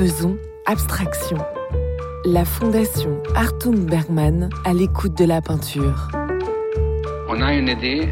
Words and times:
Faisons 0.00 0.38
abstraction. 0.64 1.36
La 2.24 2.46
fondation 2.46 3.22
Artung 3.34 3.84
Bergman 3.84 4.48
à 4.64 4.72
l'écoute 4.72 5.12
de 5.18 5.26
la 5.26 5.42
peinture. 5.42 6.08
On 7.28 7.42
a 7.42 7.52
une 7.52 7.68
idée 7.68 8.08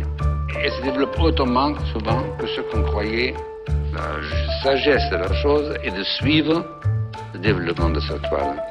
et 0.63 0.69
se 0.69 0.83
développe 0.83 1.19
autrement 1.19 1.73
souvent 1.95 2.23
que 2.39 2.47
ce 2.47 2.61
qu'on 2.61 2.83
croyait. 2.83 3.35
La 3.95 4.03
sagesse 4.63 5.09
de 5.11 5.17
la 5.17 5.33
chose 5.41 5.79
est 5.83 5.97
de 5.97 6.03
suivre 6.03 6.63
le 7.33 7.39
développement 7.39 7.89
de 7.89 8.01
sa 8.01 8.19
toile. 8.19 8.63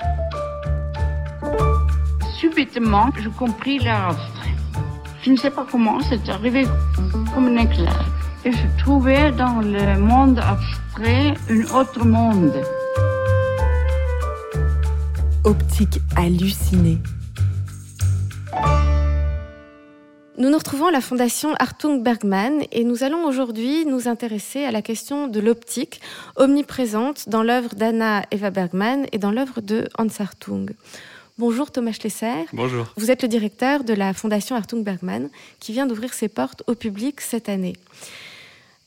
Subitement, 2.38 3.10
je 3.20 3.30
compris 3.30 3.80
l'art 3.80 4.10
abstrait. 4.10 4.56
Je 5.24 5.32
ne 5.32 5.38
sais 5.38 5.50
pas 5.50 5.66
comment, 5.72 6.02
c'est 6.02 6.30
arrivé 6.30 6.68
comme 7.34 7.48
un 7.48 7.64
éclair. 7.64 8.06
Et 8.46 8.52
je 8.52 8.68
trouvais 8.78 9.32
dans 9.32 9.60
le 9.60 9.98
monde 9.98 10.38
abstrait 10.38 11.34
un 11.50 11.64
autre 11.76 12.06
monde. 12.06 12.54
Optique 15.48 16.02
hallucinée. 16.18 16.98
Nous 20.38 20.50
nous 20.50 20.58
retrouvons 20.58 20.88
à 20.88 20.92
la 20.92 21.00
fondation 21.00 21.54
Artung 21.54 22.04
Bergman 22.04 22.64
et 22.74 22.84
nous 22.84 23.04
allons 23.04 23.24
aujourd'hui 23.24 23.86
nous 23.86 24.10
intéresser 24.10 24.66
à 24.66 24.72
la 24.72 24.82
question 24.82 25.28
de 25.28 25.40
l'optique 25.40 26.02
omniprésente 26.36 27.30
dans 27.30 27.44
l'œuvre 27.44 27.76
d'Anna 27.76 28.26
Eva 28.32 28.50
Bergman 28.50 29.06
et 29.14 29.20
dans 29.20 29.32
l'œuvre 29.32 29.62
de 29.62 29.88
Hans 29.98 30.10
Hartung. 30.20 30.74
Bonjour 31.38 31.72
Thomas 31.72 31.94
Schlesser. 31.94 32.46
Bonjour. 32.52 32.94
Vous 32.98 33.10
êtes 33.10 33.22
le 33.22 33.30
directeur 33.30 33.86
de 33.86 33.94
la 33.94 34.14
fondation 34.14 34.58
Artung 34.58 34.84
Bergman 34.84 35.30
qui 35.62 35.72
vient 35.72 35.88
d'ouvrir 35.88 36.14
ses 36.14 36.28
portes 36.28 36.64
au 36.68 36.76
public 36.76 37.22
cette 37.22 37.48
année. 37.48 37.78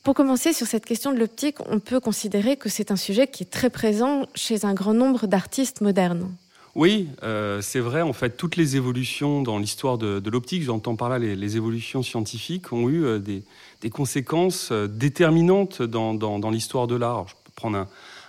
Pour 0.03 0.13
commencer 0.13 0.53
sur 0.53 0.67
cette 0.67 0.85
question 0.85 1.11
de 1.11 1.17
l'optique, 1.17 1.57
on 1.71 1.79
peut 1.79 1.99
considérer 1.99 2.55
que 2.55 2.69
c'est 2.69 2.91
un 2.91 2.95
sujet 2.95 3.25
qui 3.25 3.41
est 3.41 3.51
très 3.51 3.71
présent 3.71 4.27
chez 4.35 4.63
un 4.63 4.75
grand 4.75 4.93
nombre 4.93 5.25
d'artistes 5.25 5.81
modernes. 5.81 6.29
Oui, 6.73 7.09
euh, 7.23 7.61
c'est 7.61 7.79
vrai. 7.79 8.01
En 8.01 8.13
fait, 8.13 8.37
toutes 8.37 8.55
les 8.55 8.77
évolutions 8.77 9.41
dans 9.41 9.59
l'histoire 9.59 9.97
de, 9.97 10.29
l'optique, 10.29 10.63
j'entends 10.63 10.95
par 10.95 11.09
là 11.09 11.19
les, 11.19 11.57
évolutions 11.57 12.01
scientifiques, 12.01 12.71
ont 12.71 12.87
eu 12.87 13.03
euh, 13.03 13.19
des, 13.19 13.89
conséquences 13.89 14.69
euh, 14.71 14.87
déterminantes 14.87 15.81
dans, 15.81 16.49
l'histoire 16.49 16.87
de 16.87 16.95
l'art. 16.95 17.27
Je 17.27 17.33
peux 17.43 17.51
prendre 17.55 17.87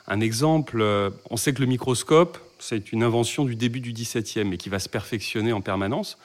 un, 0.08 0.20
exemple. 0.20 0.84
On 1.30 1.36
sait 1.36 1.52
que 1.52 1.60
le 1.60 1.66
microscope, 1.66 2.38
c'est 2.58 2.92
une 2.92 3.04
invention 3.04 3.44
du 3.44 3.54
début 3.54 3.80
du 3.80 3.92
XVIIe 3.92 4.52
et 4.52 4.56
qui 4.56 4.68
va 4.68 4.80
se 4.80 4.88
perfectionner 4.88 5.52
en 5.52 5.60
permanence. 5.60 6.18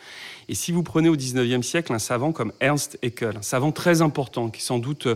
Et 0.49 0.55
si 0.55 0.71
vous 0.71 0.81
prenez 0.81 1.09
au 1.09 1.15
XIXe 1.15 1.65
siècle 1.65 1.93
un 1.93 1.99
savant 1.99 2.31
comme 2.31 2.51
Ernst 2.59 2.97
Haeckel, 3.03 3.37
un 3.37 3.41
savant 3.43 3.71
très 3.71 4.01
important, 4.01 4.49
qui 4.49 4.61
sans 4.61 4.79
doute 4.79 5.07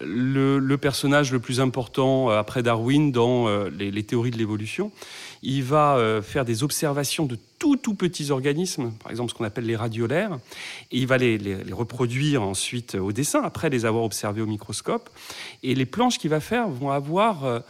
le, 0.00 0.76
personnage 0.76 1.32
le 1.32 1.40
plus 1.40 1.60
important 1.60 2.28
après 2.28 2.62
Darwin 2.62 3.12
dans 3.12 3.48
les 3.68 4.02
théories 4.02 4.30
de 4.30 4.38
l'évolution, 4.38 4.92
il 5.44 5.62
va 5.62 5.96
euh, 5.96 6.22
faire 6.22 6.44
des 6.44 6.62
observations 6.62 7.26
de 7.26 7.38
tout 7.58 7.76
tout 7.76 7.94
petits 7.94 8.30
organismes, 8.30 8.92
par 9.02 9.10
exemple 9.10 9.30
ce 9.30 9.34
qu'on 9.34 9.44
appelle 9.44 9.66
les 9.66 9.76
radiolaires, 9.76 10.38
et 10.90 10.98
il 10.98 11.06
va 11.06 11.18
les, 11.18 11.38
reproduire 11.70 12.42
ensuite 12.42 12.94
au 12.94 13.12
dessin, 13.12 13.42
après 13.42 13.70
les 13.70 13.84
avoir 13.84 14.04
observés 14.04 14.40
au 14.40 14.46
microscope. 14.46 15.08
Et 15.62 15.74
les 15.74 15.86
planches 15.86 16.18
qu'il 16.18 16.30
va 16.30 16.40
faire 16.40 16.68
vont 16.68 16.90
avoir 16.90 17.44
euh, 17.44 17.58
euh, 17.58 17.60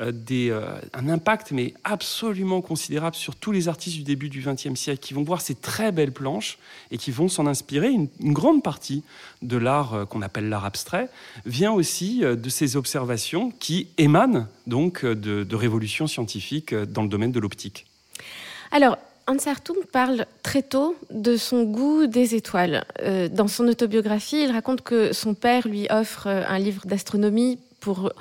des, 0.00 0.50
euh, 0.50 0.66
un 0.94 1.08
impact 1.08 1.52
mais 1.52 1.74
absolument 1.84 2.62
considérable 2.62 3.14
sur 3.14 3.36
tous 3.36 3.52
les 3.52 3.68
artistes 3.68 3.96
du 3.96 4.02
début 4.02 4.30
du 4.30 4.40
XXe 4.40 4.74
siècle 4.74 5.00
qui 5.00 5.12
vont 5.12 5.22
voir 5.22 5.40
ces 5.42 5.54
très 5.54 5.92
belles 5.92 6.12
planches 6.12 6.58
et 6.90 6.98
qui 6.98 7.10
vont 7.10 7.28
s'en 7.28 7.46
inspirer. 7.46 7.90
Une, 7.90 8.08
grande 8.32 8.62
partie 8.62 9.02
de 9.42 9.56
l'art 9.56 9.94
euh, 9.94 10.04
qu'on 10.06 10.22
appelle 10.22 10.48
l'art 10.48 10.64
abstrait 10.64 11.08
vient 11.44 11.72
aussi 11.72 12.20
de 12.20 12.48
ces 12.48 12.76
observations 12.76 13.52
qui 13.58 13.88
émanent 13.98 14.46
donc 14.66 15.04
de, 15.04 15.44
de 15.44 15.56
révolutions 15.56 16.06
scientifiques 16.06 16.74
dans 16.74 17.02
le 17.02 17.08
domaine 17.08 17.32
de 17.32 17.40
l'optique. 17.40 17.86
Alors, 18.70 18.96
Hans 19.26 19.36
Hartung 19.46 19.84
parle 19.92 20.26
très 20.42 20.62
tôt 20.62 20.96
de 21.10 21.36
son 21.36 21.64
goût 21.64 22.06
des 22.06 22.34
étoiles. 22.34 22.84
dans 23.30 23.48
son 23.48 23.68
autobiographie, 23.68 24.42
il 24.44 24.52
raconte 24.52 24.82
que 24.82 25.12
son 25.12 25.34
père 25.34 25.68
lui 25.68 25.86
offre 25.90 26.26
un 26.26 26.58
livre 26.58 26.86
d'astronomie 26.86 27.58
pour 27.80 28.12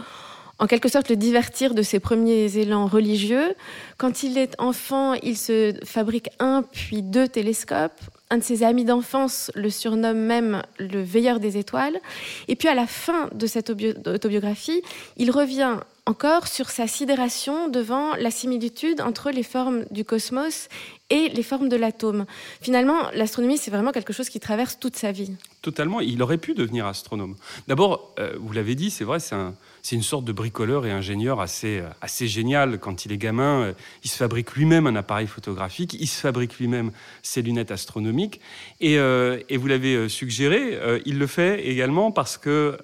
en 0.61 0.67
quelque 0.67 0.89
sorte 0.89 1.09
le 1.09 1.15
divertir 1.15 1.73
de 1.73 1.81
ses 1.81 1.99
premiers 1.99 2.55
élans 2.55 2.85
religieux. 2.85 3.55
Quand 3.97 4.21
il 4.21 4.37
est 4.37 4.53
enfant, 4.59 5.15
il 5.15 5.35
se 5.35 5.73
fabrique 5.83 6.29
un 6.39 6.61
puis 6.61 7.01
deux 7.01 7.27
télescopes. 7.27 7.99
Un 8.29 8.37
de 8.37 8.43
ses 8.43 8.63
amis 8.63 8.85
d'enfance 8.85 9.51
le 9.55 9.71
surnomme 9.71 10.19
même 10.19 10.61
le 10.77 11.01
veilleur 11.01 11.39
des 11.39 11.57
étoiles. 11.57 11.99
Et 12.47 12.55
puis 12.55 12.67
à 12.67 12.75
la 12.75 12.85
fin 12.85 13.27
de 13.33 13.47
cette 13.47 13.71
autobiographie, 13.71 14.83
il 15.17 15.31
revient 15.31 15.77
encore 16.05 16.47
sur 16.47 16.69
sa 16.69 16.85
sidération 16.85 17.67
devant 17.67 18.15
la 18.15 18.29
similitude 18.29 19.01
entre 19.01 19.31
les 19.31 19.43
formes 19.43 19.85
du 19.89 20.05
cosmos 20.05 20.69
et 21.09 21.29
les 21.29 21.43
formes 21.43 21.69
de 21.69 21.75
l'atome. 21.75 22.25
Finalement, 22.61 23.09
l'astronomie, 23.15 23.57
c'est 23.57 23.71
vraiment 23.71 23.91
quelque 23.91 24.13
chose 24.13 24.29
qui 24.29 24.39
traverse 24.39 24.77
toute 24.79 24.95
sa 24.95 25.11
vie. 25.11 25.33
Totalement. 25.63 26.01
Il 26.01 26.21
aurait 26.21 26.37
pu 26.37 26.53
devenir 26.53 26.85
astronome. 26.85 27.35
D'abord, 27.67 28.13
euh, 28.19 28.33
vous 28.39 28.53
l'avez 28.53 28.75
dit, 28.75 28.91
c'est 28.91 29.03
vrai, 29.03 29.19
c'est 29.19 29.35
un, 29.35 29.53
c'est 29.81 29.95
une 29.95 30.03
sorte 30.03 30.25
de 30.25 30.31
bricoleur 30.31 30.85
et 30.85 30.91
ingénieur 30.91 31.41
assez, 31.41 31.79
euh, 31.79 31.89
assez 32.01 32.27
génial. 32.27 32.79
Quand 32.79 33.05
il 33.05 33.11
est 33.11 33.17
gamin, 33.17 33.61
euh, 33.61 33.73
il 34.03 34.09
se 34.09 34.17
fabrique 34.17 34.53
lui-même 34.53 34.87
un 34.87 34.95
appareil 34.95 35.27
photographique, 35.27 35.95
il 35.99 36.07
se 36.07 36.19
fabrique 36.19 36.59
lui-même 36.59 36.91
ses 37.23 37.41
lunettes 37.41 37.71
astronomiques. 37.71 38.39
Et, 38.79 38.97
euh, 38.97 39.39
vous 39.51 39.67
l'avez 39.67 40.09
suggéré, 40.09 40.79
il 41.05 41.19
le 41.19 41.27
fait 41.27 41.67
également 41.67 42.11
parce 42.11 42.35
que 42.35 42.77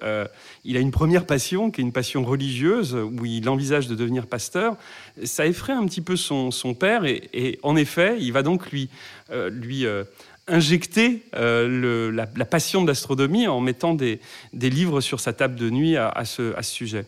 il 0.64 0.76
a 0.76 0.80
une 0.80 0.92
première 0.92 1.26
passion, 1.26 1.72
qui 1.72 1.80
est 1.80 1.84
une 1.84 1.92
passion 1.92 2.24
religieuse, 2.24 2.94
où 2.94 3.24
il 3.24 3.48
envisage 3.48 3.88
de 3.88 3.96
devenir 3.96 4.28
pasteur. 4.28 4.76
Ça 5.24 5.44
effraie 5.44 5.72
un 5.72 5.84
petit 5.86 6.00
peu 6.00 6.14
son, 6.14 6.52
son 6.52 6.74
père, 6.74 7.04
et, 7.04 7.28
et, 7.32 7.58
en 7.64 7.74
effet, 7.74 8.16
il 8.20 8.32
va 8.32 8.44
donc 8.44 8.70
lui, 8.70 8.90
lui 9.50 9.86
injecter 10.48 11.22
euh, 11.34 12.10
la, 12.12 12.44
passion 12.44 12.82
de 12.82 12.88
l'astronomie 12.88 13.46
en 13.46 13.60
mettant 13.60 13.94
des, 13.94 14.20
livres 14.52 15.00
sur 15.00 15.20
sa 15.20 15.32
table 15.32 15.54
de 15.56 15.70
nuit 15.70 15.96
à, 15.96 16.24
ce, 16.24 16.54
sujet. 16.62 17.04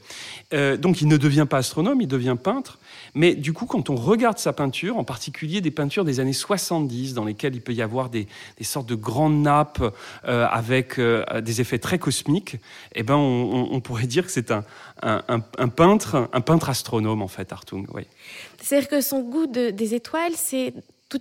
Euh, 0.52 0.76
donc 0.76 1.00
il 1.00 1.08
ne 1.08 1.16
devient 1.16 1.46
pas 1.48 1.58
astronome, 1.58 2.00
il 2.00 2.08
devient 2.08 2.36
peintre. 2.42 2.78
Mais 3.14 3.34
du 3.34 3.52
coup, 3.52 3.66
quand 3.66 3.90
on 3.90 3.96
regarde 3.96 4.38
sa 4.38 4.52
peinture, 4.52 4.96
en 4.96 5.04
particulier 5.04 5.60
des 5.60 5.70
peintures 5.70 6.04
des 6.04 6.20
années 6.20 6.32
70, 6.32 7.14
dans 7.14 7.24
lesquelles 7.24 7.54
il 7.54 7.60
peut 7.60 7.72
y 7.72 7.82
avoir 7.82 8.08
des, 8.08 8.28
sortes 8.60 8.88
de 8.88 8.94
grandes 8.94 9.42
nappes 9.42 9.82
euh, 10.26 10.46
avec 10.50 11.00
des 11.00 11.60
effets 11.60 11.78
très 11.78 11.98
cosmiques, 11.98 12.56
eh 12.94 13.02
ben, 13.02 13.16
on, 13.16 13.80
pourrait 13.80 14.06
dire 14.06 14.26
que 14.26 14.32
c'est 14.32 14.52
un, 14.52 15.40
peintre, 15.74 16.28
un 16.32 16.40
peintre 16.40 16.68
astronome 16.68 17.22
en 17.22 17.28
fait, 17.28 17.52
Hartung. 17.52 17.86
Oui. 17.94 18.02
C'est-à-dire 18.62 18.88
que 18.88 19.00
son 19.00 19.20
goût 19.20 19.46
des 19.46 19.94
étoiles, 19.94 20.34
c'est 20.36 20.74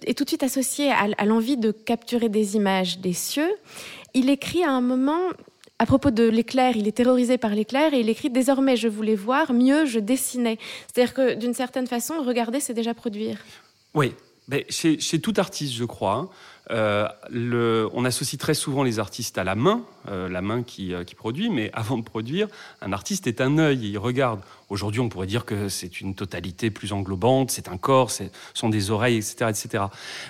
est 0.05 0.17
tout 0.17 0.23
de 0.23 0.29
suite 0.29 0.43
associé 0.43 0.91
à, 0.91 1.25
l'envie 1.25 1.57
de 1.57 1.71
capturer 1.71 2.29
des 2.29 2.55
images 2.55 2.99
des 2.99 3.13
cieux. 3.13 3.51
Il 4.13 4.29
écrit 4.29 4.63
à 4.63 4.71
un 4.71 4.81
moment 4.81 5.19
à 5.81 5.85
propos 5.85 6.11
de 6.11 6.27
l'éclair, 6.27 6.75
il 6.75 6.87
est 6.87 6.97
terrorisé 6.97 7.37
par 7.37 7.51
l'éclair 7.51 7.93
et 7.93 8.01
il 8.01 8.09
écrit 8.09 8.29
Désormais 8.29 8.75
je 8.75 8.89
voulais 8.89 9.15
voir, 9.15 9.53
mieux 9.53 9.85
je 9.85 9.99
dessinais. 9.99 10.57
C'est-à-dire 10.87 11.13
que 11.13 11.35
d'une 11.35 11.53
certaine 11.53 11.87
façon, 11.87 12.21
regarder, 12.21 12.59
c'est 12.59 12.73
déjà 12.73 12.93
produire. 12.93 13.37
Oui, 13.93 14.13
mais 14.49 14.65
chez, 14.69 14.97
tout 15.21 15.33
artiste, 15.37 15.73
je 15.73 15.85
crois, 15.85 16.29
euh, 16.71 17.89
on 17.93 18.05
associe 18.05 18.39
très 18.39 18.53
souvent 18.53 18.83
les 18.83 18.99
artistes 18.99 19.37
à 19.37 19.43
la 19.43 19.55
main, 19.55 19.81
euh, 20.09 20.29
la 20.29 20.41
main 20.41 20.61
qui, 20.61 20.93
euh, 20.93 21.03
qui, 21.03 21.15
produit, 21.15 21.49
mais 21.49 21.71
avant 21.73 21.97
de 21.97 22.03
produire, 22.03 22.47
un 22.81 22.93
artiste 22.93 23.25
est 23.25 23.41
un 23.41 23.57
œil, 23.57 23.89
il 23.89 23.97
regarde. 23.97 24.41
Aujourd'hui, 24.69 25.01
on 25.01 25.09
pourrait 25.09 25.27
dire 25.27 25.45
que 25.45 25.67
c'est 25.67 25.99
une 25.99 26.13
totalité 26.13 26.69
plus 26.69 26.93
englobante, 26.93 27.49
c'est 27.49 27.69
un 27.69 27.77
corps, 27.77 28.11
ce 28.11 28.25
sont 28.53 28.69
des 28.69 28.91
oreilles, 28.91 29.17
etc. 29.17 29.49
etc. 29.49 29.83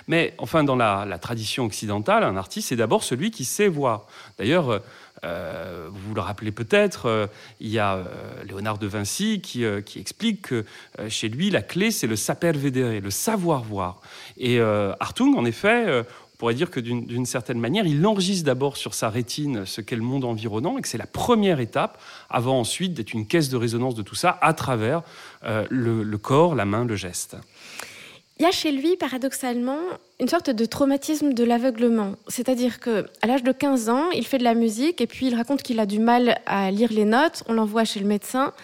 Mais 0.08 0.34
enfin, 0.38 0.64
dans 0.64 0.76
la, 0.76 1.18
tradition 1.18 1.66
occidentale, 1.66 2.24
un 2.24 2.36
artiste, 2.38 2.68
c'est 2.68 2.76
d'abord 2.76 3.04
celui 3.04 3.30
qui 3.30 3.44
sait 3.44 3.68
voir. 3.68 4.06
D'ailleurs, 4.38 4.80
vous 5.22 6.14
le 6.14 6.20
rappelez 6.22 6.52
peut-être, 6.52 7.28
il 7.60 7.68
y 7.68 7.78
a 7.78 8.02
Léonard 8.48 8.78
de 8.78 8.86
Vinci 8.86 9.42
qui, 9.42 9.62
qui 9.84 9.98
explique 9.98 10.40
que 10.40 10.64
chez 11.10 11.28
lui, 11.28 11.50
la 11.50 11.60
clé, 11.60 11.90
c'est 11.90 12.06
le 12.06 12.16
saper 12.16 12.52
vedere, 12.52 13.02
le 13.02 13.10
savoir 13.10 13.62
voir. 13.62 14.00
Et 14.38 14.58
Hartung, 14.58 15.36
en 15.36 15.44
effet, 15.44 16.02
pourrait 16.40 16.54
dire 16.54 16.70
que 16.70 16.80
d'une 16.80 17.26
certaine 17.26 17.60
manière, 17.60 17.86
il 17.86 18.04
enregistre 18.06 18.46
d'abord 18.46 18.78
sur 18.78 18.94
sa 18.94 19.10
rétine 19.10 19.66
ce 19.66 19.82
qu'est 19.82 19.94
le 19.94 20.00
monde 20.00 20.24
environnant 20.24 20.78
et 20.78 20.80
que 20.80 20.88
c'est 20.88 20.96
la 20.96 21.06
première 21.06 21.60
étape 21.60 22.00
avant 22.30 22.58
ensuite 22.58 22.94
d'être 22.94 23.12
une 23.12 23.26
caisse 23.26 23.50
de 23.50 23.58
résonance 23.58 23.94
de 23.94 24.00
tout 24.00 24.14
ça 24.14 24.38
à 24.40 24.54
travers 24.54 25.02
euh, 25.44 25.66
le, 25.68 26.16
corps, 26.16 26.54
la 26.54 26.64
main, 26.64 26.86
le 26.86 26.96
geste. 26.96 27.36
Il 28.38 28.44
y 28.44 28.46
a 28.46 28.52
chez 28.52 28.72
lui, 28.72 28.96
paradoxalement, 28.96 29.80
une 30.18 30.28
sorte 30.28 30.48
de 30.48 30.64
traumatisme 30.64 31.34
de 31.34 31.44
l'aveuglement. 31.44 32.14
C'est-à-dire 32.28 32.80
que 32.80 33.04
à 33.20 33.26
l'âge 33.26 33.42
de 33.42 33.52
15 33.52 33.90
ans, 33.90 34.10
il 34.12 34.26
fait 34.26 34.38
de 34.38 34.44
la 34.44 34.54
musique 34.54 35.02
et 35.02 35.06
puis 35.06 35.26
il 35.26 35.34
raconte 35.34 35.62
qu'il 35.62 35.78
a 35.78 35.84
du 35.84 35.98
mal 35.98 36.40
à 36.46 36.70
lire 36.70 36.90
les 36.90 37.04
notes. 37.04 37.42
On 37.48 37.52
l'envoie 37.52 37.84
chez 37.84 38.00
le 38.00 38.06
médecin. 38.06 38.54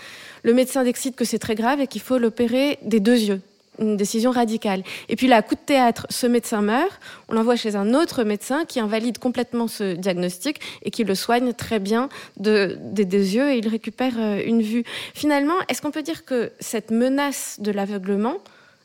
Le 0.44 0.54
médecin 0.54 0.82
décide 0.82 1.14
que 1.14 1.26
c'est 1.26 1.38
très 1.38 1.54
grave 1.54 1.82
et 1.82 1.86
qu'il 1.88 2.00
faut 2.00 2.16
l'opérer 2.16 2.78
des 2.80 3.00
deux 3.00 3.18
yeux. 3.18 3.42
Une 3.78 3.96
décision 3.96 4.30
radicale. 4.30 4.82
Et 5.08 5.16
puis 5.16 5.26
là, 5.26 5.42
coup 5.42 5.54
de 5.54 5.60
théâtre, 5.60 6.06
ce 6.10 6.26
médecin 6.26 6.62
meurt, 6.62 7.00
on 7.28 7.34
l'envoie 7.34 7.56
chez 7.56 7.76
un 7.76 7.94
autre 7.94 8.24
médecin 8.24 8.64
qui 8.64 8.80
invalide 8.80 9.18
complètement 9.18 9.68
ce 9.68 9.94
diagnostic 9.94 10.60
et 10.82 10.90
qui 10.90 11.04
le 11.04 11.14
soigne 11.14 11.52
très 11.52 11.78
bien 11.78 12.08
de, 12.38 12.76
des, 12.80 13.06
yeux 13.06 13.50
et 13.50 13.58
il 13.58 13.68
récupère 13.68 14.14
euh, 14.18 14.42
une 14.44 14.62
vue. 14.62 14.84
Finalement, 15.14 15.54
est-ce 15.68 15.82
qu'on 15.82 15.90
peut 15.90 16.02
dire 16.02 16.24
que 16.24 16.52
cette 16.60 16.90
menace 16.90 17.58
de 17.60 17.70
l'aveuglement, 17.70 18.38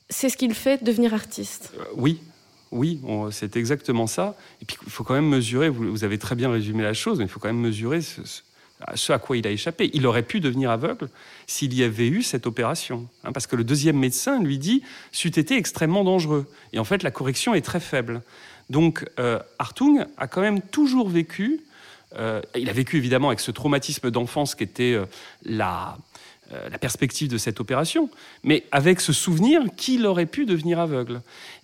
c'est 0.09 0.29
ce 0.29 0.37
qu'il 0.37 0.53
fait 0.53 0.83
devenir 0.83 1.13
artiste? 1.13 1.73
Euh, 1.77 1.83
Oui, 1.95 2.19
oui, 2.71 3.01
c'est 3.31 3.57
exactement 3.57 4.07
ça. 4.07 4.35
Et 4.61 4.65
puis 4.65 4.77
il 4.85 4.91
faut 4.91 5.03
quand 5.03 5.13
même 5.13 5.27
mesurer, 5.27 5.69
vous, 5.69 6.03
avez 6.03 6.17
très 6.17 6.35
bien 6.35 6.49
résumé 6.49 6.83
la 6.83 6.93
chose, 6.93 7.19
mais 7.19 7.25
il 7.25 7.29
faut 7.29 7.39
quand 7.39 7.49
même 7.49 7.59
mesurer 7.59 8.01
ce 8.01 8.21
à 8.87 9.19
quoi 9.19 9.37
il 9.37 9.47
a 9.47 9.51
échappé. 9.51 9.89
Il 9.93 10.05
aurait 10.07 10.23
pu 10.23 10.39
devenir 10.39 10.71
aveugle 10.71 11.09
s'il 11.47 11.73
y 11.73 11.83
avait 11.83 12.07
eu 12.07 12.21
cette 12.21 12.47
opération. 12.47 13.07
Hein, 13.23 13.31
parce 13.31 13.47
que 13.47 13.55
le 13.55 13.63
deuxième 13.63 13.97
médecin 13.97 14.41
lui 14.41 14.57
dit 14.57 14.83
c'eût 15.11 15.27
été 15.27 15.57
extrêmement 15.57 16.03
dangereux. 16.03 16.47
Et 16.73 16.79
en 16.79 16.83
fait, 16.83 17.03
la 17.03 17.11
correction 17.11 17.53
est 17.53 17.61
très 17.61 17.79
faible. 17.79 18.21
Donc, 18.69 19.05
euh, 19.19 19.39
Hartung 19.59 20.05
a 20.17 20.27
quand 20.27 20.41
même 20.41 20.61
toujours 20.61 21.09
vécu. 21.09 21.61
Euh, 22.17 22.41
il 22.55 22.69
a 22.69 22.73
vécu 22.73 22.97
évidemment 22.97 23.29
avec 23.29 23.39
ce 23.39 23.51
traumatisme 23.51 24.11
d'enfance 24.11 24.55
qui 24.55 24.63
était 24.63 24.93
euh, 24.93 25.05
la 25.45 25.97
perspective 26.79 27.29
de 27.29 27.37
cette 27.37 27.59
opération, 27.59 28.09
mais 28.43 28.65
avec 28.71 28.99
ce 28.99 29.13
souvenir 29.13 29.61
qu'il 29.77 30.05
aurait 30.05 30.25
pu 30.25 30.45
devenir 30.45 30.79
aveugle. 30.79 31.21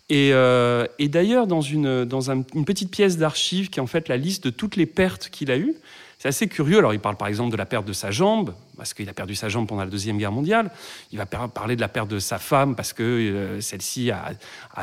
Et, 0.10 0.30
et 0.30 1.08
d'ailleurs, 1.10 1.48
dans, 1.48 1.62
une, 1.62 2.06
dans 2.06 2.32
une 2.32 2.66
petite 2.66 2.92
pièce 2.92 3.18
d'archives 3.18 3.70
qui 3.70 3.80
est 3.80 3.82
en 3.82 3.88
fait 3.88 4.08
la 4.08 4.16
liste 4.16 4.46
de 4.46 4.50
toutes 4.50 4.78
les 4.78 4.86
pertes 4.86 5.30
qu'il 5.30 5.52
a 5.52 5.58
eues, 5.58 5.76
c'est 6.20 6.30
assez 6.30 6.48
curieux. 6.48 6.80
Alors, 6.80 6.94
il 6.94 7.00
parle 7.00 7.16
par 7.16 7.28
exemple 7.28 7.52
de 7.52 7.58
la 7.58 7.66
perte 7.66 7.86
de 7.86 7.94
sa 7.94 8.10
jambe, 8.10 8.54
parce 8.76 8.94
qu'il 8.94 9.08
a 9.08 9.14
perdu 9.14 9.36
sa 9.36 9.50
jambe 9.50 9.68
pendant 9.68 9.84
la 9.84 9.90
Deuxième 9.90 10.18
Guerre 10.18 10.32
mondiale. 10.32 10.72
Il 11.12 11.18
va 11.20 11.26
parler 11.26 11.76
de 11.76 11.82
la 11.82 11.88
perte 11.88 12.10
de 12.10 12.20
sa 12.20 12.40
femme, 12.40 12.76
parce 12.76 12.94
que 12.94 13.04
euh, 13.04 13.62
celle-ci 13.62 14.10
a, 14.12 14.34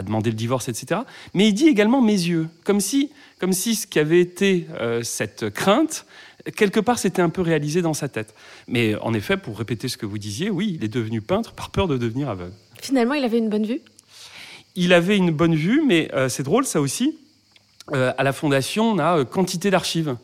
demandé 0.02 0.30
le 0.30 0.36
divorce, 0.36 0.68
etc. 0.68 1.00
Mais 1.32 1.48
il 1.48 1.52
dit 1.52 1.66
également 1.66 2.00
mes 2.00 2.12
yeux, 2.12 2.48
comme 2.64 2.80
si, 2.80 3.10
comme 3.40 3.52
si 3.52 3.74
ce 3.74 3.86
qui 3.86 3.98
avait 3.98 4.20
été 4.20 4.68
euh, 4.80 5.02
cette 5.02 5.50
crainte, 5.50 6.06
quelque 6.56 6.80
part, 6.80 7.00
s'était 7.00 7.22
un 7.22 7.30
peu 7.30 7.42
réalisé 7.42 7.82
dans 7.82 7.94
sa 7.94 8.08
tête. 8.08 8.34
Mais 8.68 8.94
en 8.96 9.12
effet, 9.12 9.36
pour 9.36 9.58
répéter 9.58 9.88
ce 9.88 9.96
que 9.96 10.06
vous 10.06 10.18
disiez, 10.18 10.50
oui, 10.50 10.76
il 10.78 10.84
est 10.84 10.88
devenu 10.88 11.20
peintre 11.20 11.52
par 11.52 11.70
peur 11.70 11.88
de 11.88 11.96
devenir 11.96 12.28
aveugle. 12.28 12.54
Finalement, 12.80 13.14
il 13.14 13.24
avait 13.24 13.38
une 13.38 13.48
bonne 13.48 13.66
vue? 13.66 13.80
Il 14.76 14.92
avait 14.92 15.16
une 15.16 15.30
bonne 15.30 15.54
vue, 15.54 15.82
mais 15.86 16.10
euh, 16.14 16.28
c'est 16.28 16.42
drôle, 16.42 16.64
ça 16.64 16.80
aussi. 16.80 17.18
à 17.92 18.22
la 18.22 18.32
Fondation, 18.32 18.92
on 18.92 18.98
a 18.98 19.24
quantité 19.24 19.70
d'archives. 19.70 20.16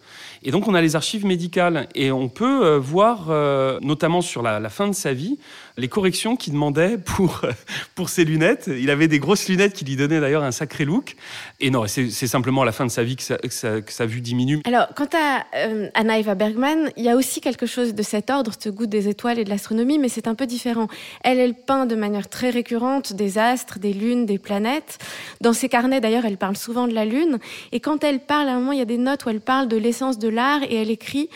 Et 0.42 0.50
donc 0.50 0.68
on 0.68 0.74
a 0.74 0.80
les 0.80 0.96
archives 0.96 1.26
médicales 1.26 1.86
et 1.94 2.10
on 2.10 2.28
peut 2.28 2.64
euh, 2.64 2.78
voir, 2.78 3.26
euh, 3.28 3.78
notamment 3.82 4.22
sur 4.22 4.42
la, 4.42 4.68
fin 4.70 4.88
de 4.88 4.94
sa 4.94 5.12
vie, 5.12 5.38
les 5.76 5.88
corrections 5.88 6.36
qu'il 6.36 6.52
demandait 6.52 6.98
pour, 6.98 7.42
pour 7.94 8.08
ses 8.08 8.24
lunettes. 8.24 8.68
Il 8.68 8.90
avait 8.90 9.08
des 9.08 9.18
grosses 9.18 9.48
lunettes 9.48 9.72
qui 9.72 9.84
lui 9.84 9.96
donnaient 9.96 10.20
d'ailleurs 10.20 10.42
un 10.42 10.52
sacré 10.52 10.84
look. 10.84 11.16
Et 11.60 11.70
non, 11.70 11.86
c'est 11.86 12.10
simplement 12.26 12.62
à 12.62 12.64
la 12.64 12.72
fin 12.72 12.86
de 12.86 12.90
sa 12.90 13.02
vie 13.02 13.16
que 13.16 13.22
sa, 13.50 14.06
vue 14.06 14.20
diminue. 14.20 14.60
Alors, 14.64 14.88
quant 14.94 15.08
à 15.14 15.44
euh, 15.56 15.88
Anna 15.94 16.18
Eva 16.18 16.34
Bergman, 16.34 16.90
il 16.96 17.04
y 17.04 17.08
a 17.08 17.16
aussi 17.16 17.40
quelque 17.40 17.66
chose 17.66 17.94
de 17.94 18.02
cet 18.02 18.30
ordre, 18.30 18.52
ce 18.58 18.68
goût 18.68 18.86
des 18.86 19.08
étoiles 19.08 19.38
et 19.38 19.44
de 19.44 19.50
l'astronomie, 19.50 19.98
mais 19.98 20.08
c'est 20.08 20.26
un 20.26 20.34
peu 20.34 20.46
différent. 20.46 20.88
Elle, 21.22 21.38
elle 21.38 21.54
peint 21.54 21.86
de 21.86 21.94
manière 21.94 22.28
très 22.28 22.50
récurrente 22.50 23.12
des 23.12 23.38
astres, 23.38 23.78
des 23.78 23.92
lunes, 23.92 24.26
des 24.26 24.38
planètes. 24.38 24.98
Dans 25.40 25.52
ses 25.52 25.68
carnets, 25.68 26.00
d'ailleurs, 26.00 26.24
elle 26.24 26.38
parle 26.38 26.56
souvent 26.56 26.86
de 26.86 26.94
la 26.94 27.04
Lune. 27.04 27.38
Et 27.72 27.80
quand 27.80 28.04
elle 28.04 28.20
parle, 28.20 28.48
à 28.48 28.52
un 28.52 28.58
moment, 28.58 28.72
il 28.72 28.78
y 28.78 28.82
a 28.82 28.86
des 28.86 28.98
notes 28.98 29.24
où 29.24 29.30
elle 29.30 29.40
parle 29.40 29.68
de 29.68 29.76
l'essence 29.76 30.18
de 30.18 30.28
l'art 30.28 30.62
et 30.62 30.76
elle 30.76 30.90
écrit 30.90 31.28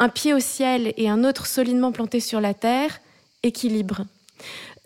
un 0.00 0.08
pied 0.08 0.32
au 0.32 0.40
ciel 0.40 0.92
et 0.96 1.08
un 1.08 1.24
autre 1.24 1.46
solidement 1.46 1.92
planté 1.92 2.20
sur 2.20 2.40
la 2.40 2.54
terre 2.54 3.00
équilibre. 3.42 4.04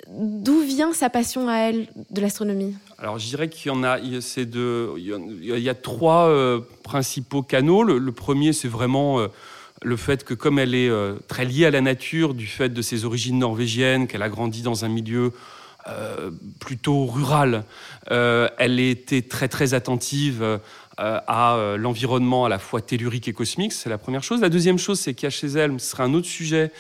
D'où 0.09 0.61
vient 0.61 0.93
sa 0.93 1.11
passion 1.11 1.49
à 1.49 1.57
elle 1.57 1.87
de 2.11 2.21
l'astronomie? 2.21 2.75
Alors 2.99 3.19
je 3.19 3.27
dirais 3.27 3.49
qu'il 3.49 3.69
y 3.69 3.75
en 3.75 3.83
a, 3.83 3.99
il 3.99 4.19
y 5.39 5.69
a 5.69 5.75
trois 5.75 6.29
euh, 6.29 6.61
principaux 6.83 7.43
canaux. 7.43 7.83
Le, 7.83 8.13
premier, 8.13 8.53
c'est 8.53 8.69
vraiment 8.69 9.21
euh, 9.21 9.29
le 9.83 9.97
fait 9.97 10.25
que 10.25 10.35
comme 10.35 10.59
elle 10.59 10.75
est 10.75 10.89
euh, 10.89 11.15
très 11.29 11.45
liée 11.45 11.67
à 11.67 11.71
la 11.71 11.81
nature, 11.81 12.35
du 12.35 12.47
fait 12.47 12.69
de 12.69 12.83
ses 12.83 13.05
origines 13.05 13.39
norvégiennes, 13.39 14.07
qu'elle 14.07 14.23
a 14.23 14.29
grandi 14.29 14.63
dans 14.63 14.85
un 14.85 14.89
milieu 14.89 15.33
plutôt 16.61 17.07
rural, 17.07 17.65
elle 18.07 18.79
était 18.79 19.23
très 19.23 19.49
très 19.49 19.75
attentive 19.75 20.61
euh, 21.01 21.19
à 21.27 21.57
euh, 21.57 21.79
l'environnement 21.79 22.45
à 22.45 22.51
la 22.51 22.59
fois 22.59 22.83
tellurique 22.83 23.27
et 23.27 23.33
cosmique, 23.33 23.73
c'est 23.73 23.89
la 23.89 23.97
première 23.97 24.23
chose. 24.23 24.43
La 24.43 24.51
deuxième 24.51 24.79
chose, 24.79 25.01
c'est 25.01 25.15
qu'il 25.15 25.25
y 25.25 25.27
a 25.27 25.31
chez 25.31 25.47
elle, 25.47 25.81
ce 25.81 25.91
sera 25.93 26.05
un 26.05 26.13
autre 26.13 26.27
sujet, 26.27 26.71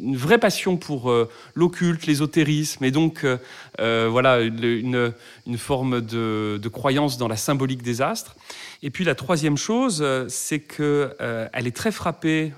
une 0.00 0.16
vraie 0.16 0.38
passion 0.38 0.76
pour 0.76 1.10
euh, 1.10 1.28
l'occulte, 1.54 2.06
l'ésotérisme, 2.06 2.84
et 2.84 2.90
donc 2.90 3.26
voilà 3.78 4.40
une, 4.40 5.12
forme 5.56 6.00
de, 6.00 6.68
croyance 6.68 7.18
dans 7.18 7.28
la 7.28 7.36
symbolique 7.36 7.82
des 7.82 8.02
astres. 8.02 8.36
Et 8.82 8.90
puis 8.90 9.04
la 9.04 9.14
troisième 9.14 9.56
chose, 9.56 10.04
c'est 10.28 10.60
qu'elle 10.60 11.66
est 11.66 11.76
très 11.76 11.92
frappée, 11.92 12.52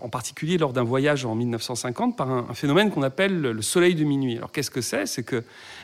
en 0.00 0.08
particulier 0.08 0.58
lors 0.58 0.72
d'un 0.72 0.84
voyage 0.84 1.24
en 1.24 1.34
1950, 1.34 2.16
par 2.16 2.30
un, 2.30 2.54
phénomène 2.54 2.90
qu'on 2.90 3.02
appelle 3.02 3.40
le 3.40 3.62
soleil 3.62 3.94
de 3.94 4.04
minuit. 4.04 4.36
Alors 4.36 4.52
qu'est-ce 4.52 4.70
que 4.70 4.80
c'est? 4.80 5.06
C'est 5.06 5.24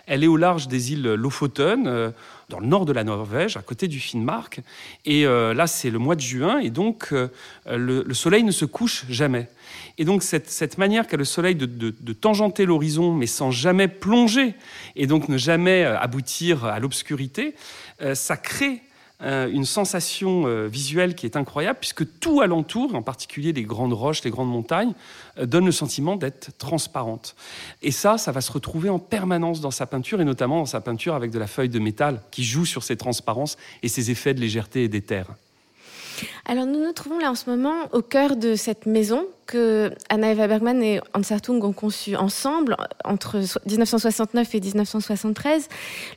qu'elle 0.09 0.25
est 0.25 0.29
au 0.29 0.37
large 0.37 0.69
des 0.69 0.93
îles 0.93 1.15
Lofoten 1.15 2.13
dans 2.49 2.61
le 2.61 2.67
nord 2.67 2.87
de 2.87 2.93
la 2.93 3.05
Norvège, 3.05 3.57
à 3.57 3.63
côté 3.63 3.89
du 3.89 4.01
Finnmark. 4.01 4.61
Et 5.05 5.27
euh, 5.27 5.53
là, 5.53 5.67
c'est 5.67 5.91
le 5.91 5.99
mois 5.99 6.15
de 6.15 6.21
juin, 6.21 6.59
et 6.59 6.71
donc 6.71 7.09
euh, 7.13 7.29
le, 7.67 8.15
soleil 8.15 8.43
ne 8.43 8.51
se 8.51 8.65
couche 8.65 9.05
jamais. 9.11 9.49
Et 9.99 10.05
donc 10.05 10.23
cette, 10.23 10.79
manière 10.79 11.07
qu'a 11.07 11.17
le 11.17 11.25
soleil 11.25 11.55
de, 11.55 12.13
tangenter 12.13 12.65
l'horizon, 12.65 13.13
mais 13.13 13.27
sans 13.27 13.51
jamais 13.51 13.89
plonger, 13.89 14.55
et 14.97 15.07
donc 15.07 15.29
ne 15.29 15.37
jamais 15.37 15.85
euh, 15.85 15.99
aboutir 15.99 16.65
à 16.65 16.79
l'obscurité, 16.79 17.55
ça 18.15 18.37
crée 18.37 18.81
euh, 19.21 19.51
une 19.51 19.65
sensation 19.65 20.47
euh, 20.47 20.69
visuelle 20.69 21.17
qui 21.17 21.27
est 21.27 21.37
incroyable, 21.37 21.79
puisque 21.81 22.19
tout 22.21 22.41
alentour, 22.41 22.95
en 22.95 23.03
particulier 23.03 23.53
les 23.53 23.65
grandes 23.65 23.93
roches, 23.93 24.23
les 24.23 24.31
grandes 24.31 24.51
montagnes, 24.51 24.93
euh, 25.39 25.47
donne 25.47 25.67
le 25.67 25.73
sentiment 25.73 26.15
d'être 26.15 26.57
transparente. 26.57 27.35
Et 27.83 27.91
ça, 27.91 28.17
ça 28.17 28.31
va 28.31 28.41
se 28.41 28.53
retrouver 28.53 28.89
en 28.89 29.01
permanence 29.01 29.61
dans 29.61 29.73
sa 29.73 29.87
peinture, 29.87 30.21
et 30.21 30.25
notamment 30.25 30.59
dans 30.59 30.67
sa 30.67 30.81
peinture 30.81 31.17
avec 31.17 31.33
de 31.33 31.39
la 31.41 31.49
feuille 31.49 31.69
de 31.69 31.81
métal, 31.81 32.21
qui 32.31 32.45
joue 32.45 32.65
sur 32.65 32.85
ces 32.85 32.97
transparences 32.97 33.57
et 33.83 33.89
ces 33.89 34.13
effets 34.13 34.35
de 34.35 34.41
légèreté 34.41 34.85
et 34.85 34.89
d'éther. 34.89 35.25
Alors 36.45 36.67
nous 36.67 36.81
nous 36.81 36.93
trouvons 36.93 37.19
là 37.19 37.31
en 37.31 37.35
ce 37.35 37.49
moment 37.51 37.89
au 37.93 38.03
cœur 38.03 38.37
de 38.37 38.55
cette 38.55 38.87
maison 38.87 39.27
que 39.47 39.91
Anna 40.11 40.31
Eva 40.31 40.47
Bergman 40.47 40.83
et 40.83 41.01
Hans 41.15 41.23
Hartung 41.31 41.63
ont 41.65 41.73
conçue 41.73 42.17
ensemble 42.17 42.77
entre 43.05 43.39
1969 43.67 44.55
et 44.55 44.61
1973. 44.61 45.69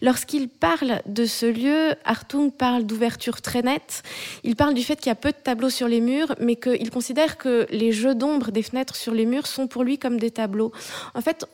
Lorsqu'il 0.01 0.50
parle 0.50 1.01
de 1.06 1.25
ce 1.25 1.45
lieu, 1.45 1.95
Hartung 2.03 2.51
parle 2.51 2.83
d'ouverture 2.83 3.42
très 3.42 3.62
nette. 3.62 4.03
Il 4.44 4.56
parle 4.56 4.74
du 4.74 4.83
fait 4.83 4.98
qu'il 4.98 5.07
y 5.07 5.12
a 5.12 5.15
peu 5.15 5.31
de 5.31 5.38
tableaux 5.38 5.69
sur 5.69 5.88
les 5.88 6.01
murs, 6.01 6.36
mais 6.39 6.57
qu'il 6.57 6.92
considère 6.92 7.38
que 7.38 7.65
les 7.71 7.92
jeux 7.92 8.15
d'ombre 8.15 8.51
des 8.51 8.63
fenêtres 8.63 8.95
sur 8.95 9.13
les 9.13 9.25
murs 9.25 9.47
sont 9.47 9.68
pour 9.68 9.83
lui 9.83 9.97
comme 9.97 10.19
des 10.19 10.31
tableaux. 10.31 10.71
En 11.15 11.21
fait, 11.21 11.45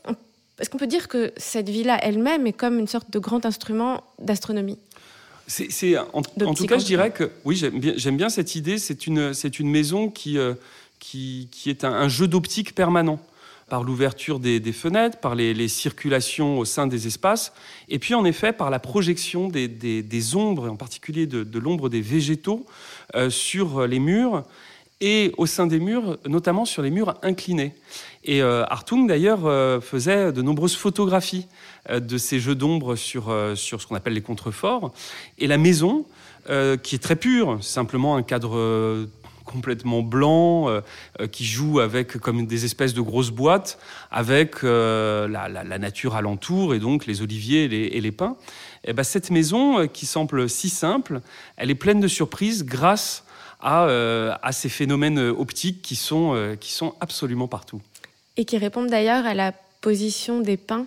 est-ce 0.60 0.72
qu'on 0.72 0.80
peut 0.80 0.88
dire 0.88 1.08
que 1.08 1.32
cette 1.38 1.70
villa 1.70 2.00
elle-même 2.02 2.48
est 2.48 2.54
comme 2.54 2.80
une 2.80 2.88
sorte 2.88 3.12
de 3.12 3.20
grand 3.20 3.46
instrument 3.46 4.04
d'astronomie? 4.20 4.80
C'est, 5.48 5.98
en, 5.98 6.22
tout 6.22 6.66
cas, 6.66 6.78
je 6.78 6.86
dirais 6.86 7.12
que 7.12 7.32
oui, 7.46 7.56
j'aime 7.56 8.18
bien, 8.18 8.30
cette 8.30 8.56
idée. 8.56 8.78
C'est 8.78 9.08
une, 9.08 9.34
c'est 9.34 9.60
une 9.60 9.70
maison 9.70 10.10
qui, 10.10 10.38
euh, 10.38 10.54
qui, 11.00 11.48
qui, 11.52 11.70
est 11.70 11.86
un, 11.86 12.10
jeu 12.10 12.28
d'optique 12.28 12.76
permanent 12.76 13.20
par 13.70 13.84
l'ouverture 13.84 14.40
des, 14.40 14.60
fenêtres, 14.74 15.20
par 15.20 15.36
les, 15.36 15.68
circulations 15.68 16.60
au 16.60 16.66
sein 16.66 16.86
des 16.86 17.08
espaces, 17.08 17.54
et 17.90 18.00
puis 18.00 18.14
en 18.14 18.24
effet 18.24 18.54
par 18.54 18.70
la 18.70 18.80
projection 18.80 19.50
des, 19.50 19.68
des, 19.68 20.36
ombres, 20.36 20.70
en 20.70 20.76
particulier 20.76 21.28
de, 21.28 21.44
de 21.44 21.60
l'ombre 21.60 21.90
des 21.90 22.02
végétaux, 22.02 22.66
euh, 23.16 23.30
sur 23.30 23.88
les 23.88 24.00
murs 24.00 24.44
et 25.00 25.32
au 25.38 25.46
sein 25.46 25.68
des 25.68 25.80
murs, 25.80 26.18
notamment 26.26 26.66
sur 26.66 26.82
les 26.82 26.90
murs 26.90 27.16
inclinés. 27.22 27.74
Et 28.24 28.42
euh, 28.42 28.66
Hartung, 28.66 29.08
d'ailleurs, 29.08 29.46
euh, 29.46 29.80
faisait 29.80 30.32
de 30.32 30.42
nombreuses 30.42 30.76
photographies 30.76 31.48
de 31.90 32.18
ces 32.18 32.40
jeux 32.40 32.56
d'ombre 32.56 32.96
sur, 32.96 33.34
sur 33.56 33.82
ce 33.82 33.88
qu'on 33.88 33.96
appelle 33.96 34.14
les 34.14 34.22
contreforts. 34.22 34.94
Et 35.38 35.48
la 35.48 35.58
maison, 35.58 36.06
qui 36.48 36.96
est 36.96 37.02
très 37.02 37.16
pure, 37.16 37.58
simplement 37.62 38.16
un 38.16 38.24
cadre 38.24 39.08
complètement 39.46 40.02
blanc, 40.02 40.82
qui 41.32 41.46
joue 41.46 41.80
avec 41.80 42.18
comme 42.18 42.46
des 42.46 42.66
espèces 42.66 42.94
de 42.94 43.02
grosses 43.02 43.32
boîtes, 43.32 43.80
avec 44.12 44.64
la, 44.64 45.78
nature 45.80 46.16
alentour, 46.16 46.74
et 46.74 46.80
donc 46.80 47.06
les 47.06 47.22
oliviers 47.22 47.66
et 47.66 47.68
les, 47.68 47.84
et 47.84 48.02
les 48.02 48.12
pins. 48.12 48.36
Et 48.84 48.94
ben, 48.94 49.04
cette 49.04 49.30
maison, 49.32 49.88
qui 49.88 50.06
semble 50.06 50.50
si 50.50 50.70
simple, 50.70 51.22
elle 51.58 51.70
est 51.70 51.76
pleine 51.76 52.00
de 52.00 52.08
surprises 52.08 52.66
grâce 52.66 53.24
à, 53.62 53.86
à 54.42 54.52
ces 54.52 54.70
phénomènes 54.70 55.20
optiques 55.20 55.82
qui 55.82 55.96
sont, 55.96 56.56
qui 56.60 56.72
sont 56.72 56.96
absolument 57.00 57.48
partout 57.48 57.82
et 58.38 58.46
qui 58.46 58.58
répondent 58.58 58.90
d'ailleurs 58.90 59.26
à 59.26 59.34
la 59.34 59.52
position 59.82 60.40
des 60.40 60.58
pins 60.58 60.86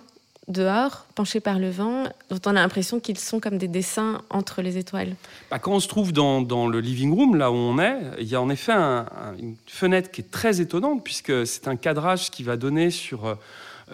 dehors, 0.51 1.05
penchés 1.15 1.39
par 1.39 1.59
le 1.59 1.69
vent, 1.69 2.03
dont 2.29 2.39
on 2.45 2.51
a 2.51 2.61
l'impression 2.61 2.99
qu'ils 2.99 3.17
sont 3.17 3.39
comme 3.39 3.57
des 3.57 3.67
dessins 3.67 4.21
entre 4.29 4.61
les 4.61 4.77
étoiles. 4.77 5.15
Bah, 5.49 5.59
quand 5.59 5.71
on 5.71 5.79
se 5.79 5.87
trouve 5.87 6.13
dans, 6.13 6.41
dans, 6.41 6.67
le 6.67 6.79
living 6.79 7.13
room, 7.13 7.35
là 7.35 7.51
où 7.51 7.55
on 7.55 7.79
est, 7.79 7.97
il 8.19 8.27
y 8.27 8.35
a 8.35 8.41
en 8.41 8.49
effet 8.49 8.73
une 8.73 9.55
fenêtre 9.67 10.11
qui 10.11 10.21
est 10.21 10.31
très 10.31 10.61
étonnante, 10.61 11.03
puisque 11.03 11.47
c'est 11.47 11.67
un 11.67 11.75
cadrage 11.75 12.29
qui 12.29 12.43
va 12.43 12.57
donner 12.57 12.91
sur 12.91 13.37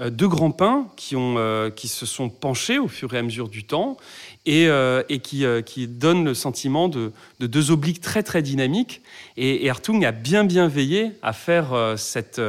deux 0.10 0.27
grands 0.27 0.51
pins 0.51 0.88
qui, 0.96 1.16
ont, 1.16 1.72
qui 1.75 1.88
se 1.88 2.06
sont 2.06 2.30
penchés 2.30 2.80
au 2.80 2.88
fur 2.88 3.13
et 3.13 3.18
à 3.18 3.24
mesure 3.24 3.50
du 3.50 3.63
temps 3.63 3.98
et, 4.46 4.68
et 5.10 5.20
qui, 5.20 5.46
qui, 5.66 5.88
donnent 5.88 6.25
le 6.25 6.34
sentiment 6.34 6.88
de, 6.88 7.12
deux 7.39 7.72
obliques 7.72 8.01
très 8.01 8.24
très 8.24 8.42
dynamiques. 8.42 9.01
Et, 9.38 9.66
et, 9.66 9.70
Hartung 9.70 10.04
a 10.06 10.12
bien 10.12 10.44
bien 10.44 10.68
veillé 10.68 11.12
à 11.22 11.34
faire 11.34 11.96
cette, 11.98 12.42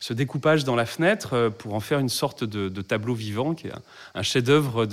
ce 0.00 0.14
découpage 0.14 0.64
dans 0.64 0.76
la 0.76 0.86
fenêtre 0.86 1.52
pour 1.58 1.74
en 1.74 1.80
faire 1.80 1.98
une 1.98 2.08
sorte 2.08 2.42
de, 2.42 2.82
tableau 2.82 3.14
vivant 3.14 3.54
qui 3.54 3.68
est 3.68 3.72
un, 4.14 4.22
chef-d'œuvre 4.22 4.86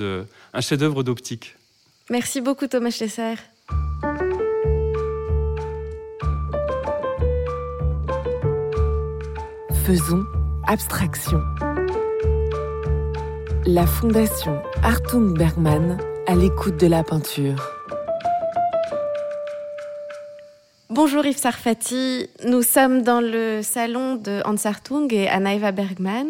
d'optique. 1.04 1.56
Merci 2.10 2.42
beaucoup 2.42 2.68
Thomas 2.68 2.92
Schlesser. 2.92 3.36
Faisons 9.86 10.26
abstraction. 10.68 11.42
La 13.70 13.86
Fondation 13.86 14.62
Artung 14.82 15.38
Bergman 15.38 15.98
à 16.26 16.36
l'écoute 16.36 16.80
de 16.80 16.88
la 16.88 17.04
peinture. 17.04 17.62
Bonjour 20.90 21.26
Yves 21.26 21.38
Sarfati, 21.38 22.30
nous 22.46 22.62
sommes 22.62 23.02
dans 23.02 23.20
le 23.20 23.60
salon 23.64 24.16
de 24.16 24.42
Hans 24.46 24.56
Hartung 24.64 25.14
et 25.14 25.28
Anaïva 25.28 25.74
Bergman. 25.74 26.28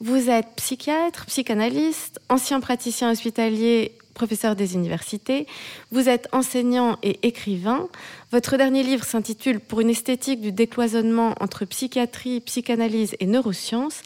Vous 0.00 0.28
êtes 0.28 0.48
psychiatre, 0.56 1.26
psychanalyste, 1.26 2.18
ancien 2.28 2.58
praticien 2.58 3.12
hospitalier 3.12 3.94
professeur 4.12 4.56
des 4.56 4.74
universités. 4.74 5.46
Vous 5.90 6.08
êtes 6.08 6.28
enseignant 6.32 6.98
et 7.02 7.18
écrivain. 7.26 7.88
Votre 8.30 8.56
dernier 8.56 8.82
livre 8.82 9.04
s'intitule 9.04 9.60
Pour 9.60 9.80
une 9.80 9.90
esthétique 9.90 10.40
du 10.40 10.52
décloisonnement 10.52 11.34
entre 11.40 11.64
psychiatrie, 11.64 12.40
psychanalyse 12.40 13.16
et 13.20 13.26
neurosciences. 13.26 14.02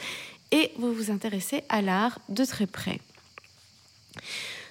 Et 0.53 0.73
vous 0.79 0.93
vous 0.93 1.11
intéressez 1.11 1.63
à 1.69 1.83
l'art 1.83 2.19
de 2.29 2.45
très 2.45 2.67
près. 2.67 3.01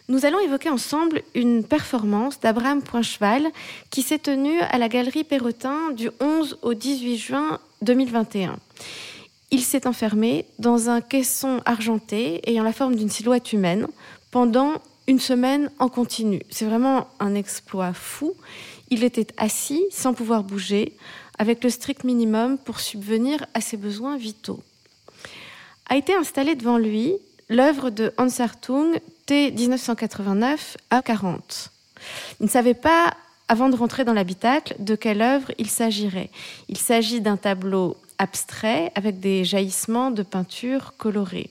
Nous 0.07 0.25
allons 0.25 0.39
évoquer 0.39 0.69
ensemble 0.69 1.23
une 1.33 1.63
performance 1.63 2.39
d'Abraham 2.39 2.83
Poincheval 2.83 3.47
qui 3.89 4.03
s'est 4.03 4.19
tenue 4.19 4.59
à 4.59 4.77
la 4.77 4.87
Galerie 4.87 5.23
Perrotin 5.23 5.91
du 5.91 6.11
11 6.19 6.59
au 6.61 6.75
18 6.75 7.17
juin 7.17 7.59
2021. 7.81 8.57
Il 9.49 9.61
s'est 9.61 9.87
enfermé 9.87 10.45
dans 10.59 10.89
un 10.89 11.01
caisson 11.01 11.61
argenté 11.65 12.41
ayant 12.47 12.63
la 12.63 12.73
forme 12.73 12.95
d'une 12.95 13.09
silhouette 13.09 13.51
humaine 13.51 13.87
pendant 14.29 14.73
une 15.07 15.19
semaine 15.19 15.71
en 15.79 15.89
continu. 15.89 16.41
C'est 16.49 16.65
vraiment 16.65 17.07
un 17.19 17.35
exploit 17.35 17.93
fou. 17.93 18.33
Il 18.89 19.03
était 19.03 19.27
assis 19.37 19.83
sans 19.89 20.13
pouvoir 20.13 20.43
bouger, 20.43 20.93
avec 21.37 21.63
le 21.63 21.69
strict 21.69 22.03
minimum 22.03 22.57
pour 22.57 22.79
subvenir 22.79 23.45
à 23.53 23.61
ses 23.61 23.77
besoins 23.77 24.17
vitaux. 24.17 24.61
A 25.87 25.95
été 25.95 26.13
installée 26.13 26.55
devant 26.55 26.77
lui 26.77 27.13
l'œuvre 27.49 27.89
de 27.89 28.13
Hans 28.17 28.39
Hartung, 28.39 28.99
T 29.25 29.51
1989 29.51 30.77
à 30.89 31.01
40. 31.01 31.71
Il 32.39 32.45
ne 32.45 32.49
savait 32.49 32.73
pas, 32.73 33.13
avant 33.47 33.69
de 33.69 33.75
rentrer 33.75 34.03
dans 34.03 34.13
l'habitacle, 34.13 34.75
de 34.79 34.95
quelle 34.95 35.21
œuvre 35.21 35.51
il 35.57 35.69
s'agirait. 35.69 36.29
Il 36.69 36.77
s'agit 36.77 37.21
d'un 37.21 37.37
tableau 37.37 37.97
abstrait 38.17 38.91
avec 38.95 39.19
des 39.19 39.43
jaillissements 39.43 40.11
de 40.11 40.23
peinture 40.23 40.93
colorée. 40.97 41.49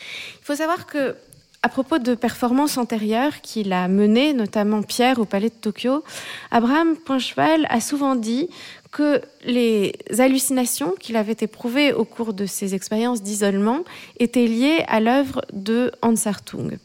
Il 0.00 0.44
faut 0.44 0.56
savoir 0.56 0.86
que 0.86 1.16
à 1.62 1.68
propos 1.68 1.98
de 1.98 2.14
performances 2.14 2.78
antérieures 2.78 3.40
qu'il 3.40 3.72
a 3.72 3.88
menées, 3.88 4.32
notamment 4.34 4.82
Pierre 4.82 5.18
au 5.18 5.24
Palais 5.24 5.48
de 5.48 5.54
Tokyo, 5.54 6.04
Abraham 6.52 6.96
Poincheval 6.96 7.66
a 7.70 7.80
souvent 7.80 8.14
dit 8.14 8.48
que 8.96 9.20
les 9.44 9.92
hallucinations 10.18 10.94
qu'il 10.98 11.16
avait 11.16 11.36
éprouvées 11.40 11.92
au 11.92 12.06
cours 12.06 12.32
de 12.32 12.46
ses 12.46 12.74
expériences 12.74 13.22
d'isolement 13.22 13.84
étaient 14.18 14.46
liées 14.46 14.84
à 14.88 15.00
l'œuvre 15.00 15.42
de 15.52 15.92
Hans 16.00 16.14
Hartung. 16.24 16.78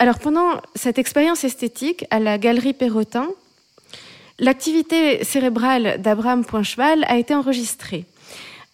Alors 0.00 0.18
pendant 0.18 0.60
cette 0.74 0.98
expérience 0.98 1.44
esthétique 1.44 2.06
à 2.10 2.18
la 2.18 2.38
Galerie 2.38 2.72
Perrotin, 2.72 3.28
l'activité 4.40 5.22
cérébrale 5.22 6.02
d'Abraham 6.02 6.44
Poincheval 6.44 7.04
a 7.06 7.18
été 7.18 7.32
enregistrée 7.32 8.04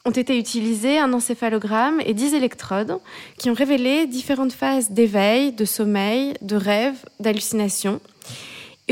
ont 0.05 0.11
été 0.11 0.37
utilisés 0.37 0.99
un 0.99 1.13
encéphalogramme 1.13 2.01
et 2.05 2.13
10 2.13 2.35
électrodes 2.35 2.99
qui 3.39 3.51
ont 3.51 3.55
révélé 3.55 4.07
différentes 4.07 4.53
phases 4.53 4.91
d'éveil, 4.91 5.53
de 5.53 5.65
sommeil, 5.65 6.35
de 6.41 6.57
rêve, 6.57 6.97
d'hallucination. 7.21 8.01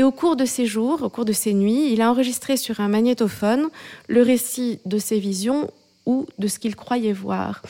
Et 0.01 0.03
au 0.03 0.11
cours 0.11 0.35
de 0.35 0.45
ces 0.45 0.65
jours, 0.65 1.03
au 1.03 1.09
cours 1.09 1.25
de 1.25 1.31
ces 1.31 1.53
nuits, 1.53 1.93
il 1.93 2.01
a 2.01 2.09
enregistré 2.09 2.57
sur 2.57 2.79
un 2.79 2.87
magnétophone 2.87 3.69
le 4.07 4.23
récit 4.23 4.79
de 4.87 4.97
ses 4.97 5.19
visions 5.19 5.69
ou 6.07 6.25
de 6.39 6.47
ce 6.47 6.57
qu'il 6.57 6.75
croyait 6.75 7.13
voir. 7.13 7.61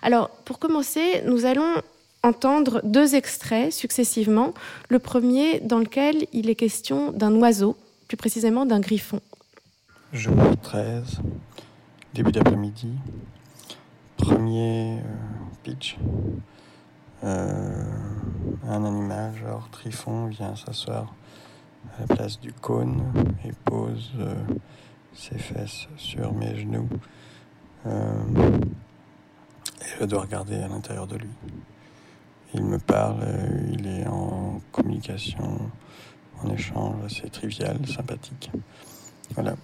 Alors, 0.00 0.30
pour 0.44 0.60
commencer, 0.60 1.20
nous 1.26 1.46
allons 1.46 1.82
entendre 2.22 2.80
deux 2.84 3.16
extraits 3.16 3.72
successivement. 3.72 4.54
Le 4.88 5.00
premier 5.00 5.58
dans 5.58 5.80
lequel 5.80 6.28
il 6.32 6.48
est 6.48 6.54
question 6.54 7.10
d'un 7.10 7.34
oiseau, 7.34 7.76
plus 8.06 8.16
précisément 8.16 8.66
d'un 8.66 8.78
griffon. 8.78 9.20
Jour 10.12 10.36
13 10.62 11.18
début 12.14 12.30
d'après-midi. 12.30 12.92
Premier 14.16 14.98
euh, 14.98 15.02
pitch. 15.64 15.98
Euh, 17.24 17.84
un 18.68 18.84
animal, 18.84 19.34
genre 19.42 19.68
Trifon, 19.72 20.26
vient 20.26 20.54
s'asseoir 20.54 21.12
la 22.00 22.06
place 22.14 22.40
du 22.40 22.52
cône 22.52 23.02
et 23.44 23.52
pose 23.64 24.10
euh, 24.18 24.34
ses 25.14 25.38
fesses 25.38 25.86
sur 25.96 26.32
mes 26.32 26.58
genoux. 26.58 26.88
et 27.86 27.90
je 29.98 30.04
dois 30.04 30.22
regarder 30.22 30.56
à 30.56 30.68
l'intérieur 30.68 31.06
de 31.06 31.16
lui. 31.16 31.30
Il 32.54 32.64
me 32.64 32.78
parle, 32.78 33.24
il 33.72 33.86
est 33.86 34.06
en 34.06 34.60
communication, 34.72 35.58
en 36.42 36.50
échange 36.50 37.04
assez 37.04 37.28
trivial, 37.28 37.78
sympathique. 37.86 38.50
Voilà. 39.34 39.54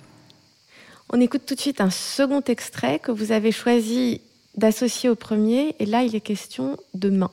On 1.12 1.20
écoute 1.20 1.42
tout 1.46 1.54
de 1.54 1.60
suite 1.60 1.80
un 1.80 1.90
second 1.90 2.42
extrait 2.42 2.98
que 2.98 3.12
vous 3.12 3.32
avez 3.32 3.52
choisi 3.52 4.20
d'associer 4.56 5.08
au 5.08 5.14
premier, 5.14 5.76
et 5.78 5.86
là 5.86 6.02
il 6.02 6.14
est 6.14 6.20
question 6.20 6.76
de 6.94 7.10
main. 7.10 7.30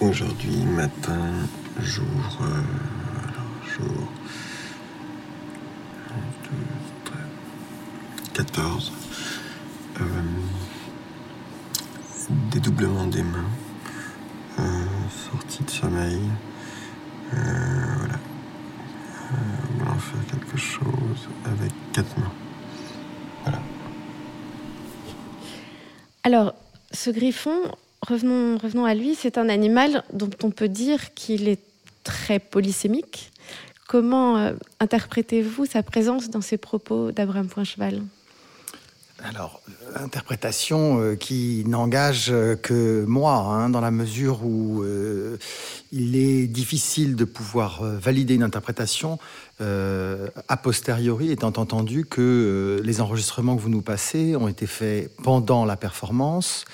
Aujourd'hui, 0.00 0.64
matin, 0.64 1.30
jour, 1.82 2.04
euh, 2.42 2.62
jour 3.68 4.08
14, 8.34 8.92
euh, 10.00 10.04
dédoublement 12.50 13.06
des 13.06 13.22
mains, 13.22 13.50
euh, 14.58 14.62
sortie 15.30 15.62
de 15.64 15.70
sommeil, 15.70 16.20
voilà 17.32 18.18
on 19.80 19.84
va 19.84 19.94
faire 19.98 20.26
quelque 20.30 20.56
chose 20.56 21.28
avec 21.44 21.70
quatre 21.92 22.18
mains. 22.18 22.32
Voilà. 23.44 23.58
Alors, 26.24 26.54
ce 26.92 27.10
griffon, 27.10 27.56
revenons, 28.06 28.58
revenons 28.58 28.84
à 28.84 28.94
lui, 28.94 29.14
c'est 29.14 29.38
un 29.38 29.48
animal 29.48 30.04
dont 30.12 30.30
on 30.42 30.50
peut 30.50 30.68
dire 30.68 31.14
qu'il 31.14 31.48
est 31.48 31.69
très 32.10 32.40
polysémique. 32.40 33.30
Comment 33.86 34.36
euh, 34.36 34.52
interprétez-vous 34.80 35.64
sa 35.64 35.82
présence 35.82 36.28
dans 36.28 36.40
ces 36.40 36.58
propos 36.58 37.12
d'Abraham 37.12 37.46
Poincheval? 37.48 38.02
Alors, 39.24 39.60
interprétation 39.96 41.00
euh, 41.00 41.14
qui 41.14 41.64
n'engage 41.66 42.28
euh, 42.30 42.56
que 42.56 43.04
moi, 43.06 43.32
hein, 43.32 43.68
dans 43.68 43.80
la 43.80 43.90
mesure 43.90 44.44
où 44.44 44.82
euh, 44.82 45.36
il 45.92 46.16
est 46.16 46.46
difficile 46.46 47.16
de 47.16 47.24
pouvoir 47.24 47.82
valider 47.82 48.34
une 48.34 48.42
interprétation 48.42 49.18
a 49.62 50.56
posteriori, 50.56 51.32
étant 51.32 51.48
entendu 51.48 52.06
que 52.06 52.80
les 52.82 53.02
enregistrements 53.02 53.56
que 53.56 53.60
vous 53.60 53.68
nous 53.68 53.82
passez 53.82 54.34
ont 54.34 54.48
été 54.48 54.66
faits 54.66 55.14
pendant 55.22 55.66
la 55.66 55.76
performance 55.76 56.64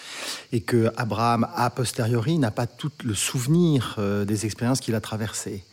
et 0.52 0.60
que 0.60 0.92
Abraham, 0.96 1.48
a 1.56 1.68
posteriori, 1.70 2.38
n'a 2.38 2.52
pas 2.52 2.68
tout 2.68 2.92
le 3.02 3.14
souvenir 3.14 3.98
des 4.24 4.46
expériences 4.46 4.78
qu'il 4.78 4.94
a 4.94 5.00
traversées. 5.00 5.64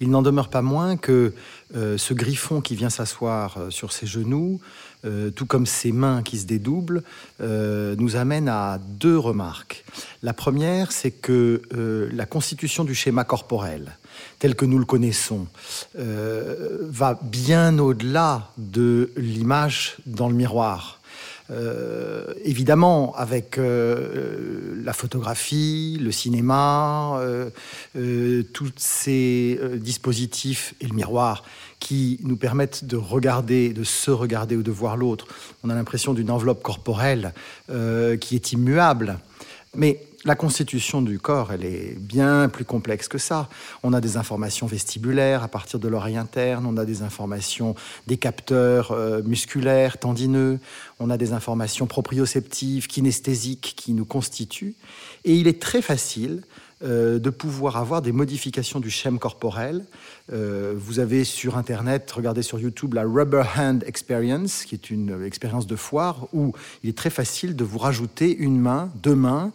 Il 0.00 0.10
n'en 0.10 0.22
demeure 0.22 0.48
pas 0.48 0.62
moins 0.62 0.96
que 0.96 1.34
ce 1.72 2.14
griffon 2.14 2.60
qui 2.60 2.74
vient 2.74 2.90
s'asseoir 2.90 3.58
sur 3.70 3.92
ses 3.92 4.08
genoux 4.08 4.60
euh, 5.06 5.30
tout 5.30 5.46
comme 5.46 5.66
ses 5.66 5.92
mains 5.92 6.22
qui 6.22 6.38
se 6.38 6.46
dédoublent, 6.46 7.02
euh, 7.40 7.94
nous 7.98 8.16
amène 8.16 8.48
à 8.48 8.78
deux 8.78 9.18
remarques. 9.18 9.84
La 10.22 10.32
première, 10.32 10.90
c'est 10.90 11.10
que 11.10 11.62
euh, 11.74 12.08
la 12.12 12.26
constitution 12.26 12.84
du 12.84 12.94
schéma 12.94 13.24
corporel, 13.24 13.96
tel 14.38 14.54
que 14.54 14.64
nous 14.64 14.78
le 14.78 14.84
connaissons, 14.84 15.46
va 15.94 17.18
bien 17.22 17.78
au-delà 17.78 18.50
de 18.56 19.10
l'image 19.16 19.96
dans 20.06 20.28
le 20.28 20.34
miroir. 20.34 21.00
Évidemment, 22.44 23.14
avec 23.14 23.58
la 23.58 24.92
photographie, 24.92 25.98
le 26.00 26.12
cinéma, 26.12 27.20
tous 27.94 28.72
ces 28.76 29.60
dispositifs 29.76 30.74
et 30.80 30.86
le 30.86 30.94
miroir 30.94 31.44
qui 31.78 32.18
nous 32.22 32.36
permettent 32.36 32.84
de 32.84 32.96
regarder, 32.96 33.72
de 33.72 33.84
se 33.84 34.10
regarder 34.10 34.56
ou 34.56 34.62
de 34.62 34.70
voir 34.70 34.96
l'autre, 34.96 35.26
on 35.62 35.70
a 35.70 35.74
l'impression 35.74 36.14
d'une 36.14 36.30
enveloppe 36.30 36.62
corporelle 36.62 37.32
qui 37.68 38.34
est 38.34 38.52
immuable. 38.52 39.18
Mais 39.74 40.00
la 40.26 40.34
constitution 40.34 41.02
du 41.02 41.20
corps, 41.20 41.52
elle 41.52 41.64
est 41.64 41.96
bien 41.98 42.48
plus 42.48 42.64
complexe 42.64 43.06
que 43.06 43.16
ça. 43.16 43.48
On 43.84 43.92
a 43.92 44.00
des 44.00 44.16
informations 44.16 44.66
vestibulaires 44.66 45.44
à 45.44 45.48
partir 45.48 45.78
de 45.78 45.86
l'oreille 45.86 46.16
interne, 46.16 46.66
on 46.66 46.76
a 46.76 46.84
des 46.84 47.02
informations 47.02 47.76
des 48.08 48.16
capteurs 48.16 48.90
euh, 48.90 49.22
musculaires, 49.22 49.98
tendineux, 49.98 50.58
on 50.98 51.10
a 51.10 51.16
des 51.16 51.32
informations 51.32 51.86
proprioceptives, 51.86 52.88
kinesthésiques 52.88 53.74
qui 53.76 53.92
nous 53.92 54.04
constituent. 54.04 54.74
Et 55.24 55.34
il 55.34 55.46
est 55.46 55.62
très 55.62 55.80
facile 55.80 56.42
euh, 56.82 57.18
de 57.18 57.30
pouvoir 57.30 57.76
avoir 57.76 58.02
des 58.02 58.12
modifications 58.12 58.80
du 58.80 58.90
schème 58.90 59.18
corporel. 59.18 59.84
Euh, 60.32 60.74
vous 60.76 60.98
avez 60.98 61.24
sur 61.24 61.56
Internet, 61.56 62.10
regardez 62.10 62.42
sur 62.42 62.58
YouTube 62.58 62.94
la 62.94 63.02
Rubber 63.02 63.44
Hand 63.56 63.84
Experience, 63.86 64.64
qui 64.64 64.74
est 64.74 64.90
une 64.90 65.24
expérience 65.24 65.66
de 65.66 65.76
foire 65.76 66.28
où 66.32 66.52
il 66.82 66.90
est 66.90 66.96
très 66.96 67.10
facile 67.10 67.56
de 67.56 67.64
vous 67.64 67.78
rajouter 67.78 68.36
une 68.36 68.60
main, 68.60 68.90
deux 69.02 69.14
mains, 69.14 69.52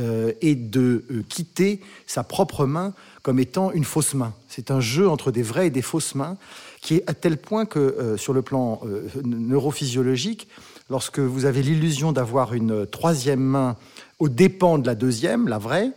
euh, 0.00 0.32
et 0.40 0.56
de 0.56 1.04
euh, 1.12 1.22
quitter 1.28 1.80
sa 2.08 2.24
propre 2.24 2.66
main 2.66 2.94
comme 3.22 3.38
étant 3.38 3.70
une 3.70 3.84
fausse 3.84 4.14
main. 4.14 4.34
C'est 4.48 4.72
un 4.72 4.80
jeu 4.80 5.08
entre 5.08 5.30
des 5.30 5.44
vraies 5.44 5.68
et 5.68 5.70
des 5.70 5.82
fausses 5.82 6.16
mains 6.16 6.36
qui 6.80 6.96
est 6.96 7.04
à 7.06 7.14
tel 7.14 7.36
point 7.36 7.64
que 7.64 7.78
euh, 7.78 8.16
sur 8.16 8.32
le 8.32 8.42
plan 8.42 8.80
neurophysiologique, 9.22 10.48
lorsque 10.90 11.20
vous 11.20 11.44
avez 11.44 11.62
l'illusion 11.62 12.10
d'avoir 12.10 12.54
une 12.54 12.88
troisième 12.88 13.38
main 13.38 13.76
au 14.18 14.28
dépens 14.28 14.78
de 14.78 14.86
la 14.88 14.96
deuxième, 14.96 15.46
la 15.46 15.58
vraie, 15.58 15.92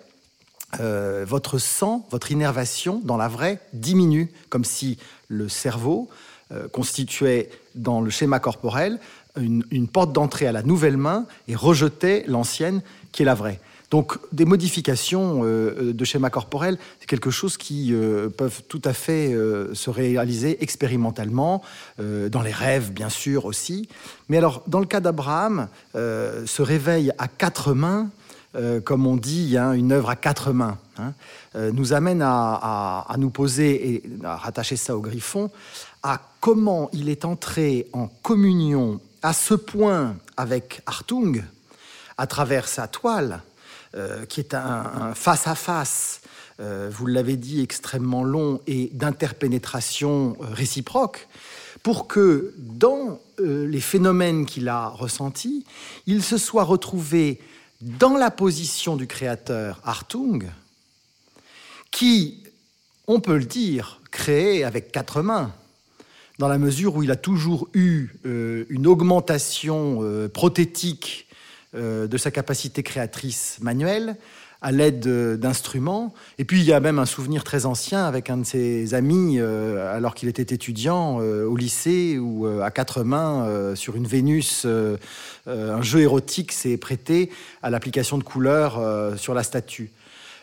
votre 0.79 1.57
sang, 1.57 2.05
votre 2.11 2.31
innervation 2.31 3.01
dans 3.03 3.17
la 3.17 3.27
vraie 3.27 3.59
diminue, 3.73 4.29
comme 4.49 4.65
si 4.65 4.97
le 5.27 5.47
cerveau 5.49 6.09
constituait 6.71 7.49
dans 7.75 8.01
le 8.01 8.09
schéma 8.09 8.39
corporel 8.39 8.99
une, 9.39 9.87
porte 9.87 10.13
d'entrée 10.13 10.47
à 10.47 10.51
la 10.51 10.63
nouvelle 10.63 10.97
main 10.97 11.25
et 11.47 11.55
rejetait 11.55 12.23
l'ancienne 12.27 12.81
qui 13.11 13.21
est 13.21 13.25
la 13.25 13.35
vraie. 13.35 13.59
Donc 13.89 14.17
des 14.33 14.43
modifications 14.43 15.41
euh, 15.43 15.93
de 15.93 16.05
schéma 16.05 16.29
corporel, 16.29 16.77
c'est 16.99 17.07
quelque 17.07 17.29
chose 17.31 17.55
qui 17.55 17.93
euh, 17.93 18.27
peuvent 18.27 18.63
tout 18.67 18.81
à 18.83 18.91
fait 18.91 19.33
euh, 19.33 19.73
se 19.73 19.89
réaliser 19.89 20.61
expérimentalement, 20.61 21.61
dans 21.97 22.41
les 22.41 22.51
rêves 22.51 22.91
bien 22.91 23.09
sûr 23.09 23.45
aussi. 23.45 23.87
Mais 24.29 24.37
alors 24.37 24.63
dans 24.67 24.79
le 24.79 24.85
cas 24.85 24.99
d'Abraham, 24.99 25.67
ce 25.93 26.61
réveil 26.61 27.11
à 27.17 27.27
quatre 27.27 27.73
mains, 27.73 28.09
comme 28.85 29.05
on 29.05 29.15
dit, 29.15 29.55
une 29.57 29.91
œuvre 29.91 30.09
à 30.09 30.15
quatre 30.15 30.51
mains, 30.51 30.77
hein, 30.97 31.13
nous 31.73 31.93
amène 31.93 32.21
à, 32.23 33.05
nous 33.17 33.29
poser 33.29 33.93
et 33.93 34.03
à 34.23 34.35
rattacher 34.35 34.75
ça 34.75 34.95
au 34.97 35.01
griffon, 35.01 35.51
à 36.01 36.21
comment 36.41 36.89
il 36.93 37.09
est 37.09 37.25
entré 37.25 37.87
en 37.93 38.07
communion 38.07 38.99
à 39.21 39.33
ce 39.33 39.53
point 39.53 40.15
avec 40.37 40.81
Hartung, 40.85 41.43
à 42.17 42.27
travers 42.27 42.67
sa 42.67 42.87
toile, 42.87 43.41
euh, 43.95 44.25
qui 44.25 44.39
est 44.39 44.53
un 44.53 45.13
face-à-face, 45.15 46.21
euh, 46.59 46.89
vous 46.91 47.05
l'avez 47.05 47.37
dit, 47.37 47.61
extrêmement 47.61 48.23
long 48.23 48.61
et 48.67 48.89
d'interpénétration 48.93 50.35
euh, 50.41 50.45
réciproque, 50.53 51.27
pour 51.83 52.07
que 52.07 52.53
dans 52.57 53.19
les 53.39 53.79
phénomènes 53.79 54.47
qu'il 54.47 54.67
a 54.67 54.87
ressentis, 54.87 55.63
il 56.07 56.23
se 56.23 56.37
soit 56.37 56.63
retrouvé 56.63 57.39
dans 57.81 58.17
la 58.17 58.31
position 58.31 58.95
du 58.95 59.07
créateur 59.07 59.79
Hartung, 59.83 60.49
qui, 61.91 62.43
on 63.07 63.19
peut 63.19 63.37
le 63.37 63.45
dire, 63.45 64.01
créé 64.11 64.63
avec 64.63 64.91
quatre 64.91 65.21
mains, 65.21 65.53
dans 66.39 66.47
la 66.47 66.57
mesure 66.57 66.95
où 66.95 67.03
il 67.03 67.11
a 67.11 67.15
toujours 67.15 67.67
eu 67.73 68.09
une 68.23 68.85
augmentation 68.85 70.29
prothétique 70.33 71.27
euh, 71.75 72.07
de 72.07 72.17
sa 72.17 72.31
capacité 72.31 72.81
créatrice 72.81 73.57
manuelle 73.59 74.15
à 74.61 74.71
l'aide 74.71 75.07
d'instruments. 75.39 76.13
Et 76.37 76.45
puis 76.45 76.59
il 76.59 76.65
y 76.65 76.73
a 76.73 76.79
même 76.79 76.99
un 76.99 77.05
souvenir 77.05 77.43
très 77.43 77.65
ancien 77.65 78.05
avec 78.05 78.29
un 78.29 78.37
de 78.37 78.45
ses 78.45 78.93
amis, 78.93 79.37
euh, 79.39 79.95
alors 79.95 80.15
qu'il 80.15 80.29
était 80.29 80.53
étudiant 80.53 81.19
euh, 81.21 81.45
au 81.45 81.55
lycée, 81.55 82.17
où 82.17 82.47
à 82.47 82.71
quatre 82.71 83.03
mains, 83.03 83.75
sur 83.75 83.95
une 83.95 84.07
Vénus, 84.07 84.65
un 85.45 85.81
jeu 85.81 85.99
érotique 85.99 86.51
s'est 86.51 86.77
prêté 86.77 87.29
à 87.61 87.69
l'application 87.69 88.17
de 88.17 88.23
couleurs 88.23 88.79
sur 89.17 89.33
la 89.33 89.43
statue. 89.43 89.91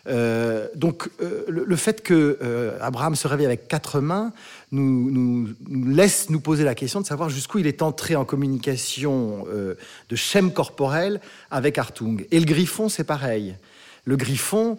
Euh, 0.06 0.68
donc 0.74 1.08
euh, 1.22 1.44
le, 1.48 1.76
fait 1.76 2.02
que 2.02 2.38
euh, 2.42 2.76
Abraham 2.82 3.14
se 3.14 3.26
réveille 3.26 3.46
avec 3.46 3.68
quatre 3.68 4.00
mains 4.00 4.34
nous, 4.70 5.10
nous, 5.10 5.48
laisse 5.90 6.28
nous 6.28 6.40
poser 6.40 6.62
la 6.64 6.74
question 6.74 7.00
de 7.00 7.06
savoir 7.06 7.30
jusqu'où 7.30 7.58
il 7.58 7.66
est 7.66 7.80
entré 7.80 8.14
en 8.14 8.24
communication 8.24 9.46
de 9.46 10.16
schème 10.16 10.52
corporel 10.52 11.20
avec 11.50 11.78
Artung. 11.78 12.26
Et 12.30 12.40
le 12.40 12.44
griffon, 12.44 12.88
c'est 12.88 13.04
pareil. 13.04 13.56
Le 14.04 14.16
griffon, 14.16 14.78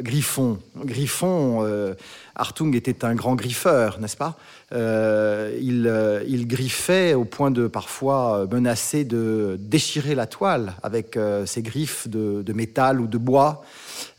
griffon, 0.00 0.58
griffon. 0.76 1.94
Artung 2.34 2.74
était 2.74 3.04
un 3.04 3.14
grand 3.14 3.34
griffeur, 3.34 3.98
n'est-ce 4.00 4.16
pas? 4.16 4.38
Il, 4.72 6.22
il, 6.26 6.46
griffait 6.46 7.14
au 7.14 7.24
point 7.24 7.50
de 7.50 7.66
parfois 7.66 8.46
menacer 8.50 9.04
de 9.04 9.56
déchirer 9.60 10.14
la 10.14 10.26
toile 10.26 10.74
avec 10.82 11.18
ses 11.46 11.62
griffes 11.62 12.08
de, 12.08 12.52
métal 12.52 13.00
ou 13.00 13.06
de 13.06 13.18
bois. 13.18 13.62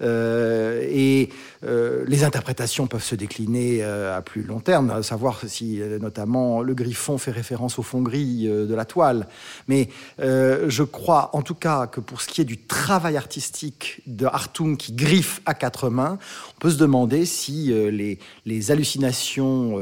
Euh, 0.01 0.85
et 0.89 1.29
euh, 1.65 2.05
les 2.07 2.23
interprétations 2.23 2.88
peuvent 2.88 3.03
se 3.03 3.15
décliner 3.15 3.79
euh, 3.81 4.17
à 4.17 4.21
plus 4.21 4.43
long 4.43 4.59
terme, 4.59 4.91
à 4.91 5.03
savoir 5.03 5.41
si 5.47 5.81
notamment 5.99 6.62
le 6.62 6.73
griffon 6.73 7.17
fait 7.17 7.31
référence 7.31 7.79
au 7.79 7.83
fond 7.83 8.01
gris 8.01 8.47
de 8.47 8.73
la 8.73 8.85
toile. 8.85 9.27
Mais 9.67 9.89
je 10.19 10.83
crois 10.83 11.29
en 11.33 11.41
tout 11.41 11.55
cas 11.55 11.88
que 11.88 11.99
pour 11.99 12.21
ce 12.21 12.27
qui 12.27 12.41
est 12.41 12.45
du 12.45 12.57
travail 12.57 13.17
artistique 13.17 14.01
de 14.07 14.25
Hartung 14.25 14.77
qui 14.77 14.93
griffe 14.93 15.41
à 15.45 15.53
quatre 15.53 15.89
mains, 15.89 16.17
on 16.55 16.59
peut 16.59 16.71
se 16.71 16.77
demander 16.77 17.25
si 17.25 17.73
les, 17.73 18.71
hallucinations 18.71 19.81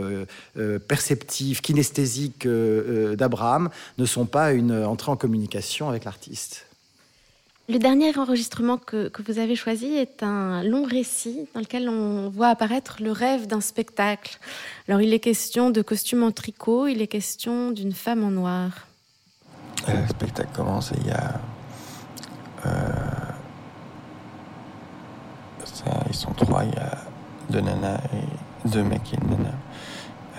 perceptives, 0.88 1.62
kinesthésiques 1.62 2.48
d'Abraham 2.48 3.70
ne 3.98 4.06
sont 4.06 4.26
pas 4.26 4.54
une 4.54 4.74
entrée 4.74 5.12
en 5.12 5.16
communication 5.18 5.90
avec 5.90 6.06
l'artiste. 6.06 6.68
Le 7.70 7.80
dernier 7.80 8.18
enregistrement 8.18 8.78
que, 8.78 9.12
vous 9.28 9.40
avez 9.40 9.58
choisi 9.58 9.88
est 9.88 10.24
un 10.24 10.64
long 10.64 10.86
récit 10.86 11.50
dans 11.54 11.60
lequel 11.60 11.90
on 11.90 12.30
voit 12.30 12.48
apparaître 12.48 13.00
le 13.02 13.12
rêve 13.12 13.46
d'un 13.46 13.60
spectacle. 13.60 14.40
Alors 14.88 15.02
il 15.02 15.14
est 15.14 15.20
question 15.20 15.70
de 15.70 15.82
costumes 15.82 16.24
en 16.24 16.32
tricot, 16.32 16.88
il 16.88 17.02
est 17.02 17.08
question 17.08 17.72
d'une 17.72 17.92
femme 17.92 18.24
en 18.24 18.32
noir. 18.32 18.88
Euh, 19.90 20.02
le 20.02 20.08
spectacle 20.08 20.50
commence 20.56 20.94
et 20.94 20.96
il 21.02 21.08
y 21.08 21.12
a... 21.12 21.42
Euh, 22.66 22.72
ils 26.10 26.16
sont 26.16 26.32
trois, 26.32 26.64
il 26.64 26.74
y 26.74 26.78
a 26.78 26.98
deux 27.50 27.62
nanas 27.62 28.00
et 28.14 28.70
deux 28.70 28.84
mecs 28.84 29.14
et 29.14 29.18
une 29.22 29.30
nana. 29.30 29.54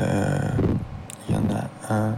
Euh, 0.01 0.51
il 1.29 1.35
y 1.35 1.39
en 1.39 1.43
a 1.55 1.95
un 1.95 2.17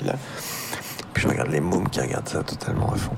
là. 0.00 0.14
Puis 1.12 1.22
je 1.22 1.28
regarde 1.28 1.50
les 1.50 1.60
mômes 1.60 1.88
qui 1.88 2.00
regardent 2.00 2.28
ça 2.28 2.42
totalement 2.42 2.92
à 2.92 2.96
fond. 2.96 3.16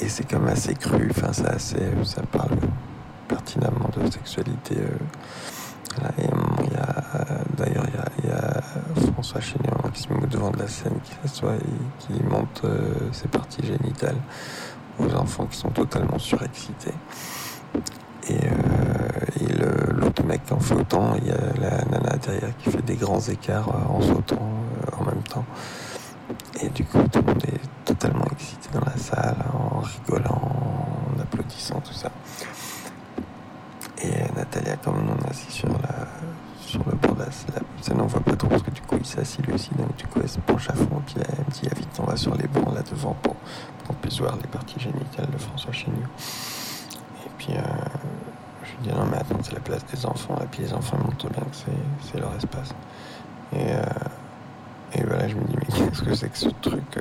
Et 0.00 0.08
c'est 0.08 0.28
comme 0.28 0.46
assez 0.46 0.74
cru, 0.74 1.08
enfin, 1.10 1.32
ça, 1.32 1.48
assez, 1.48 1.82
ça 2.04 2.22
parle 2.22 2.56
pertinemment 3.26 3.90
de 3.96 4.10
sexualité. 4.10 4.76
Euh. 4.78 4.96
Et 6.18 6.28
il 6.64 6.72
y 6.72 6.76
a, 6.76 7.04
d'ailleurs, 7.56 7.84
il 8.22 8.30
y 8.30 8.32
a, 8.32 8.62
François 9.12 9.40
Chénion 9.40 9.74
hein, 9.82 9.90
qui 9.92 10.02
se 10.02 10.12
met 10.12 10.26
devant 10.28 10.50
de 10.50 10.58
la 10.58 10.68
scène, 10.68 10.94
qui 11.02 11.12
s'assoit 11.22 11.56
et 11.56 11.98
qui 11.98 12.22
monte 12.22 12.62
euh, 12.64 12.94
ses 13.10 13.26
parties 13.26 13.66
génitales 13.66 14.16
aux 15.00 15.12
enfants 15.14 15.46
qui 15.46 15.56
sont 15.56 15.70
totalement 15.70 16.18
surexcités. 16.18 16.94
Et, 18.28 18.34
euh, 18.34 19.87
en 20.50 20.60
flottant, 20.60 21.14
il 21.16 21.28
y 21.28 21.30
a 21.30 21.36
la 21.60 21.84
nana 21.84 22.16
derrière 22.16 22.56
qui 22.58 22.70
fait 22.70 22.82
des 22.82 22.96
grands 22.96 23.20
écarts 23.20 23.68
en 23.90 24.00
sautant 24.00 24.48
en 24.98 25.04
même 25.04 25.22
temps. 25.22 25.44
Et 26.60 26.68
du 26.68 26.84
coup, 26.84 26.98
tout 27.10 27.20
le 27.20 27.32
monde 27.32 27.44
est 27.46 27.84
totalement 27.84 28.24
excité 28.32 28.68
dans 28.72 28.84
la 28.84 28.96
salle, 28.96 29.36
en 29.52 29.80
rigolant, 29.80 30.40
en 31.16 31.20
applaudissant, 31.20 31.80
tout 31.80 31.92
ça. 31.92 32.10
Et 34.02 34.10
Natalia, 34.36 34.76
comme 34.76 34.96
on 35.08 35.26
est 35.26 35.30
assis 35.30 35.50
sur, 35.50 35.68
sur 36.60 36.80
le 36.84 36.96
bord 36.96 37.14
de 37.14 37.20
la 37.20 37.30
salle, 37.30 37.62
ça 37.80 37.94
n'en 37.94 38.06
voit 38.06 38.20
pas 38.20 38.36
trop 38.36 38.48
parce 38.48 38.62
que 38.62 38.70
du 38.70 38.80
coup, 38.82 38.96
il 38.98 39.06
s'assit 39.06 39.44
lui 39.46 39.54
aussi. 39.54 39.70
Donc, 39.76 39.96
du 39.96 40.06
coup, 40.06 40.20
elle 40.22 40.28
se 40.28 40.40
penche 40.40 40.68
à 40.68 40.74
fond. 40.74 41.02
Puis, 41.06 41.16
elle 41.16 41.44
me 41.44 41.50
dit 41.50 41.68
Vite, 41.76 41.98
on 41.98 42.04
va 42.04 42.16
sur 42.16 42.34
les 42.34 42.46
bancs 42.46 42.74
là 42.74 42.82
devant 42.88 43.16
pour, 43.22 43.36
qu'on 43.86 43.94
puisse 43.94 44.18
voir 44.20 44.36
les 44.36 44.48
parties 44.48 44.78
génitales 44.78 45.30
de 45.30 45.38
François 45.38 45.72
Chéniou. 45.72 46.06
Et 47.24 47.30
puis, 47.38 47.54
euh, 47.54 47.62
dis 48.82 48.90
Non, 48.90 49.06
mais 49.10 49.18
attends, 49.18 49.42
c'est 49.42 49.54
la 49.54 49.60
place 49.60 49.84
des 49.86 50.06
enfants. 50.06 50.38
Et 50.42 50.46
puis, 50.46 50.62
les 50.62 50.72
enfants 50.72 50.98
montrent 50.98 51.28
bien 51.30 51.42
que 51.42 51.72
c'est 52.02 52.20
leur 52.20 52.34
espace. 52.36 52.74
Et. 53.52 53.72
Euh, 53.72 53.82
et 54.94 55.02
voilà, 55.04 55.28
je 55.28 55.34
me 55.34 55.44
dis, 55.44 55.54
mais 55.56 55.66
qu'est-ce 55.66 56.02
que 56.02 56.14
c'est 56.14 56.30
que 56.30 56.38
ce 56.38 56.48
truc 56.62 56.82
que, 56.90 57.00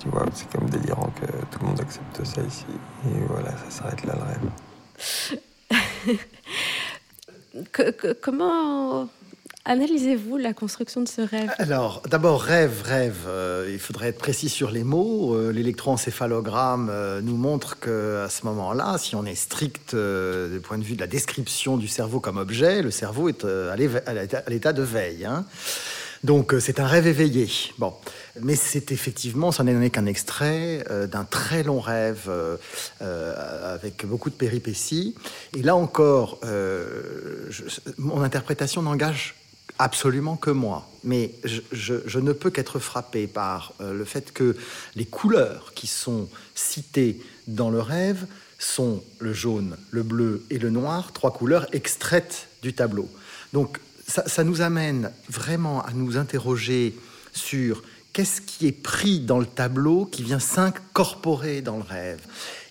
tu 0.00 0.08
vois, 0.08 0.26
c'est 0.34 0.50
comme 0.50 0.68
délirant 0.68 1.10
que 1.20 1.26
tout 1.26 1.60
le 1.62 1.68
monde 1.68 1.80
accepte 1.80 2.24
ça 2.24 2.42
ici. 2.42 2.66
Et 3.06 3.20
voilà, 3.28 3.50
ça 3.52 3.70
s'arrête 3.70 4.04
là 4.04 4.14
le 4.16 4.22
rêve. 4.22 4.50
comment 8.22 9.08
analysez-vous 9.64 10.36
la 10.36 10.52
construction 10.52 11.00
de 11.00 11.08
ce 11.08 11.20
rêve? 11.20 11.50
Alors, 11.58 12.02
d'abord, 12.08 12.40
rêve, 12.42 12.82
rêve. 12.84 13.24
Euh, 13.26 13.68
il 13.72 13.78
faudrait 13.78 14.08
être 14.08 14.18
précis 14.18 14.48
sur 14.48 14.70
les 14.70 14.84
mots. 14.84 15.34
Euh, 15.34 15.50
l'électroencéphalogramme 15.50 16.88
euh, 16.90 17.20
nous 17.20 17.36
montre 17.36 17.78
que 17.78 18.24
à 18.24 18.28
ce 18.28 18.44
moment-là, 18.46 18.96
si 18.98 19.16
on 19.16 19.24
est 19.24 19.34
strict 19.34 19.94
du 19.94 20.60
point 20.60 20.78
de 20.78 20.84
vue 20.84 20.94
de 20.94 21.00
la 21.00 21.06
description 21.06 21.76
du 21.76 21.88
cerveau 21.88 22.20
comme 22.20 22.36
objet, 22.36 22.82
le 22.82 22.90
cerveau 22.90 23.28
est 23.28 23.44
à 23.44 23.76
l'état 23.76 24.72
de 24.72 24.82
veille. 24.82 25.24
Hein. 25.24 25.44
Donc 26.24 26.54
euh, 26.54 26.60
c'est 26.60 26.80
un 26.80 26.86
rêve 26.86 27.06
éveillé. 27.06 27.48
Bon, 27.78 27.92
mais 28.40 28.56
c'est 28.56 28.90
effectivement, 28.92 29.52
ça 29.52 29.62
n'est 29.62 29.90
qu'un 29.90 30.06
extrait 30.06 30.82
euh, 30.90 31.06
d'un 31.06 31.24
très 31.24 31.62
long 31.62 31.80
rêve 31.80 32.30
euh, 32.30 33.74
avec 33.74 34.06
beaucoup 34.06 34.30
de 34.30 34.34
péripéties. 34.34 35.14
Et 35.54 35.62
là 35.62 35.76
encore, 35.76 36.40
mon 37.98 38.22
interprétation 38.22 38.80
n'engage 38.80 39.34
absolument 39.78 40.36
que 40.36 40.50
moi. 40.50 40.88
Mais 41.02 41.32
je, 41.72 42.18
ne 42.18 42.32
peux 42.32 42.50
qu'être 42.50 42.78
frappé 42.78 43.26
par 43.26 43.74
le 43.80 44.04
fait 44.04 44.32
que 44.32 44.56
les 44.94 45.04
couleurs 45.04 45.72
qui 45.74 45.86
sont 45.86 46.28
citées 46.54 47.20
dans 47.46 47.70
le 47.70 47.80
rêve 47.80 48.26
sont 48.58 49.02
le 49.18 49.32
jaune, 49.32 49.76
le 49.90 50.02
bleu 50.02 50.44
et 50.50 50.58
le 50.58 50.70
noir, 50.70 51.12
trois 51.12 51.32
couleurs 51.32 51.66
extraites 51.72 52.48
du 52.62 52.72
tableau. 52.72 53.08
Donc 53.52 53.78
ça, 54.06 54.44
nous 54.44 54.60
amène 54.60 55.10
vraiment 55.28 55.82
à 55.84 55.92
nous 55.92 56.16
interroger 56.16 56.94
sur 57.32 57.82
qu'est-ce 58.12 58.40
qui 58.40 58.66
est 58.66 58.72
pris 58.72 59.20
dans 59.20 59.38
le 59.38 59.46
tableau 59.46 60.06
qui 60.06 60.22
vient 60.22 60.38
s'incorporer 60.38 61.62
dans 61.62 61.76
le 61.76 61.82
rêve. 61.82 62.20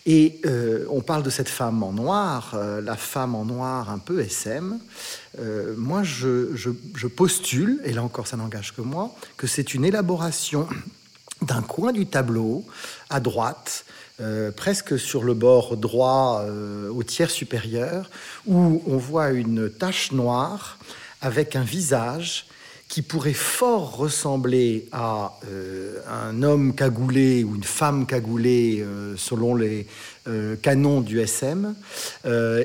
Et 0.06 0.42
euh, 0.46 0.86
on 0.90 1.02
parle 1.02 1.24
de 1.24 1.30
cette 1.30 1.48
femme 1.48 1.82
en 1.82 1.94
noir, 1.94 2.54
euh, 2.56 2.82
la 2.82 2.98
femme 2.98 3.36
en 3.36 3.46
noir 3.46 3.90
un 3.90 4.00
peu 4.00 4.20
SM. 4.20 4.80
Euh, 5.40 5.74
moi, 5.78 6.04
je, 6.04 6.54
je, 6.56 7.08
postule, 7.08 7.80
et 7.86 7.94
là 7.94 8.04
encore 8.04 8.28
ça 8.28 8.36
n'engage 8.36 8.74
que 8.76 8.82
moi, 8.82 9.16
que 9.38 9.48
c'est 9.48 9.74
une 9.74 9.86
élaboration 9.86 10.68
d'un 11.42 11.62
coin 11.62 11.92
du 11.92 12.06
tableau 12.06 12.66
à 13.10 13.20
droite, 13.20 13.86
presque 14.56 14.98
sur 14.98 15.24
le 15.24 15.34
bord 15.34 15.76
droit 15.76 16.46
au 16.90 17.04
tiers 17.04 17.30
supérieur, 17.30 18.10
où 18.46 18.82
on 18.88 18.96
voit 18.96 19.32
une 19.32 19.70
tache 19.70 20.14
noire 20.14 20.78
avec 21.20 21.58
un 21.58 21.64
visage 21.64 22.46
qui 22.94 23.02
pourrait 23.02 23.34
fort 23.34 23.98
ressembler 23.98 24.88
à 24.92 25.40
euh, 25.48 25.98
un 26.08 26.44
homme 26.44 26.76
cagoulé 26.76 27.44
ou 27.44 27.56
une 27.56 27.64
femme 27.64 28.06
cagoulée 28.06 28.84
euh, 28.84 29.16
selon 29.18 29.56
les 29.56 29.88
euh, 30.28 30.56
canons 30.58 31.02
du 31.02 31.20
SM, 31.20 31.74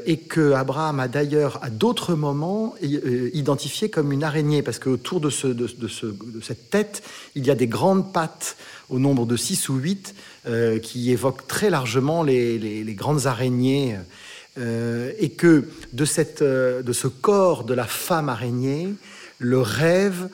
et 0.05 0.19
que 0.19 0.53
Abraham 0.53 1.01
a 1.01 1.09
d'ailleurs 1.09 1.59
à 1.62 1.71
d'autres 1.71 2.14
moments 2.14 2.75
identifié 2.83 3.88
comme 3.88 4.12
une 4.12 4.23
araignée, 4.23 4.61
parce 4.61 4.79
qu'autour 4.79 5.21
de, 5.21 5.31
ce, 5.31 5.47
de, 5.47 5.67
cette 6.43 6.69
tête, 6.69 7.03
il 7.35 7.47
y 7.47 7.51
a 7.51 7.55
des 7.55 7.67
grandes 7.67 8.12
pattes 8.12 8.59
au 8.91 8.99
nombre 8.99 9.25
de 9.25 9.37
6 9.37 9.71
ou 9.71 9.77
8 9.77 10.14
qui 10.83 11.11
évoquent 11.11 11.47
très 11.47 11.71
largement 11.71 12.23
les, 12.23 12.59
les 12.59 12.95
grandes 12.95 13.27
araignées. 13.27 13.97
Et 14.59 15.31
que 15.37 15.69
de, 15.93 16.05
cette, 16.05 16.43
de 16.43 16.93
ce 16.93 17.07
corps 17.09 17.64
de 17.64 17.75
la 17.75 17.85
femme 17.87 18.29
araignée, 18.29 18.88
le 19.38 19.61
rêve 19.61 20.29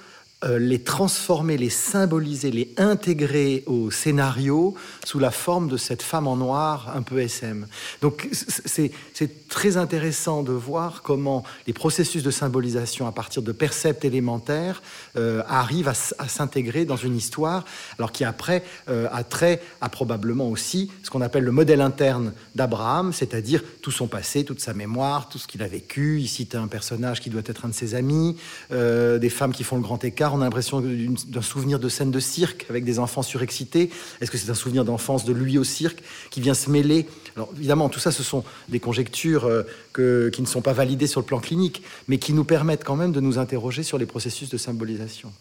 les 0.45 0.83
transformer, 0.83 1.57
les 1.57 1.71
symboliser, 1.71 2.51
les 2.51 2.75
intégrer 2.77 3.63
au 3.67 3.91
scénario 3.91 4.75
sous 5.05 5.19
la 5.19 5.31
forme 5.31 5.69
de 5.69 5.77
cette 5.77 6.03
femme 6.03 6.27
en 6.27 6.37
noir 6.37 6.93
un 6.95 7.03
peu 7.03 7.21
SM. 7.21 7.67
Donc 8.03 8.29
c'est 8.31 9.49
très 9.49 9.77
intéressant 9.77 10.43
de 10.43 10.53
voir 10.53 11.03
comment 11.03 11.45
les 11.67 11.73
processus 11.73 12.23
de 12.23 12.31
symbolisation 12.31 13.07
à 13.07 13.13
partir 13.13 13.43
de 13.43 13.53
percepts 13.53 14.05
élémentaires 14.05 14.83
euh, 15.17 15.43
arrivent 15.47 15.89
à, 15.89 15.95
s'intégrer 16.29 16.85
dans 16.85 16.97
une 16.97 17.17
histoire, 17.17 17.65
alors 17.99 18.13
qui 18.13 18.25
après 18.25 18.65
euh, 18.89 19.09
a 19.13 19.25
trait 19.25 19.63
à 19.81 19.89
probablement 19.89 20.49
aussi 20.49 20.91
ce 21.03 21.11
qu'on 21.11 21.21
appelle 21.21 21.45
le 21.45 21.53
modèle 21.53 21.81
interne 21.81 22.33
d'Abraham, 22.55 23.13
c'est-à-dire 23.13 23.63
tout 23.81 23.91
son 23.91 24.07
passé, 24.07 24.45
toute 24.45 24.61
sa 24.61 24.75
mémoire, 24.75 25.29
tout 25.29 25.39
ce 25.39 25.47
qu'il 25.47 25.63
a 25.63 25.69
vécu. 25.69 26.21
Ici, 26.21 26.47
tu 26.47 26.57
un 26.57 26.69
personnage 26.69 27.21
qui 27.21 27.31
doit 27.31 27.43
être 27.47 27.65
un 27.65 27.69
de 27.69 27.75
ses 27.75 27.95
amis, 27.95 28.37
des 28.71 29.31
femmes 29.31 29.53
qui 29.53 29.65
font 29.65 29.77
le 29.77 29.83
grand 29.83 30.03
écart 30.05 30.34
on 30.35 30.41
a 30.41 30.45
l'impression 30.45 30.81
d'un 30.83 31.43
souvenir 31.43 31.79
de 31.79 31.89
scène 31.89 32.11
de 32.11 32.21
cirque 32.21 32.67
avec 32.69 32.85
des 32.85 32.99
enfants 32.99 33.23
surexcités. 33.23 33.91
Est-ce 34.21 34.31
que 34.31 34.39
c'est 34.39 34.51
un 34.51 34.55
souvenir 34.55 34.85
d'enfance 34.85 35.25
de 35.25 35.33
lui 35.33 35.59
au 35.59 35.65
cirque 35.65 36.03
qui 36.31 36.41
vient 36.41 36.55
se 36.55 36.71
mêler? 36.71 37.07
Alors 37.37 37.51
évidemment, 37.57 37.89
tout 37.89 38.01
ça, 38.01 38.13
ce 38.13 38.23
sont 38.23 38.45
des 38.69 38.81
conjectures 38.81 39.47
euh, 39.47 40.31
qui 40.31 40.43
ne 40.43 40.47
sont 40.47 40.63
pas 40.63 40.73
validées 40.73 41.07
sur 41.07 41.21
le 41.21 41.27
plan 41.27 41.41
clinique, 41.41 41.83
mais 42.09 42.19
qui 42.19 42.33
nous 42.33 42.45
permettent 42.45 42.85
quand 42.85 42.97
même 42.97 43.13
de 43.13 43.21
nous 43.21 43.39
interroger 43.39 43.83
sur 43.83 43.99
les 43.99 44.07
processus 44.07 44.49
de 44.49 44.57
symbolisation. 44.57 45.33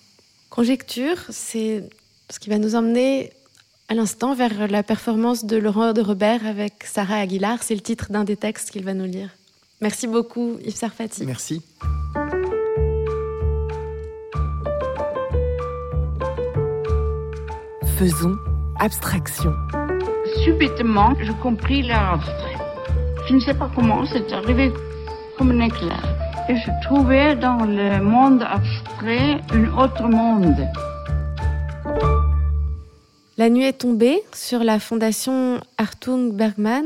Conjecture, 0.50 1.18
c'est 1.30 1.84
ce 2.30 2.40
qui 2.40 2.50
va 2.50 2.58
nous 2.58 2.76
emmener 2.76 3.32
à 3.90 3.96
l'instant 3.96 4.34
vers 4.34 4.68
la 4.68 4.84
performance 4.84 5.46
de 5.46 5.58
Laurent 5.58 5.94
de 5.94 6.02
Robert 6.02 6.46
avec 6.46 6.84
Sarah 6.86 7.18
Aguilar. 7.18 7.64
C'est 7.64 7.76
le 7.76 7.82
titre 7.82 8.12
d'un 8.12 8.24
des 8.24 8.38
textes 8.38 8.72
qu'il 8.72 8.84
va 8.84 8.94
nous 8.94 9.06
lire. 9.06 9.30
Merci 9.82 10.08
beaucoup, 10.08 10.58
Yves 10.64 10.76
Sarfati. 10.76 11.26
Merci. 11.26 11.62
Faisons 17.98 18.38
abstraction. 18.80 19.54
Subitement, 20.44 21.14
je 21.22 21.32
compris 21.32 21.84
l'art 21.84 22.16
abstrait. 22.16 22.58
Je 23.28 23.36
ne 23.36 23.40
sais 23.40 23.54
pas 23.54 23.70
comment, 23.76 24.04
c'est 24.08 24.34
arrivé 24.34 24.72
comme 25.38 25.52
un 25.52 25.66
éclair. 25.66 26.02
Et 26.50 26.56
je 26.56 26.72
trouvais 26.88 27.36
dans 27.36 27.66
le 27.66 28.02
monde 28.02 28.42
abstrait 28.42 29.40
un 29.52 29.78
autre 29.78 30.08
monde. 30.08 30.68
La 33.38 33.50
nuit 33.50 33.66
est 33.66 33.80
tombée 33.80 34.24
sur 34.34 34.64
la 34.64 34.80
fondation 34.80 35.60
Artung 35.78 36.34
Bergman 36.34 36.86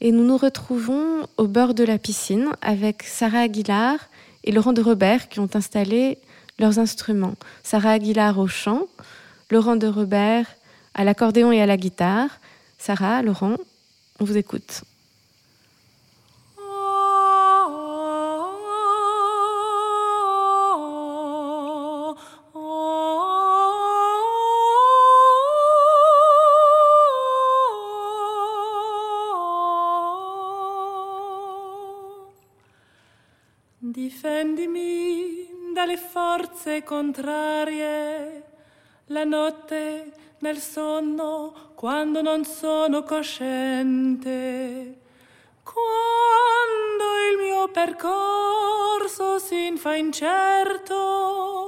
et 0.00 0.12
nous 0.12 0.24
nous 0.24 0.36
retrouvons 0.36 1.26
au 1.36 1.48
bord 1.48 1.74
de 1.74 1.82
la 1.84 1.98
piscine 1.98 2.50
avec 2.62 3.02
Sarah 3.02 3.40
Aguilar 3.40 3.96
et 4.44 4.52
Laurent 4.52 4.72
de 4.72 4.82
Robert 4.82 5.28
qui 5.28 5.40
ont 5.40 5.50
installé 5.54 6.18
leurs 6.60 6.78
instruments. 6.78 7.34
Sarah 7.64 7.90
Aguilar 7.90 8.38
au 8.38 8.46
chant, 8.46 8.82
Laurent 9.54 9.76
de 9.76 9.86
Robert 9.86 10.46
à 10.94 11.04
l'accordéon 11.04 11.52
et 11.52 11.62
à 11.62 11.66
la 11.66 11.76
guitare. 11.76 12.40
Sarah, 12.76 13.22
Laurent, 13.22 13.54
on 14.18 14.24
vous 14.24 14.36
écoute. 14.36 14.82
Dalle 35.76 35.98
forze 35.98 36.82
contrarie 36.86 38.43
la 39.06 39.24
notte 39.24 40.12
nel 40.38 40.58
sonno 40.58 41.72
quando 41.74 42.22
non 42.22 42.44
sono 42.44 43.02
cosciente. 43.02 45.00
Quando 45.62 47.04
il 47.30 47.38
mio 47.42 47.68
percorso 47.68 49.38
si 49.38 49.66
infa 49.66 49.94
incerto 49.94 51.63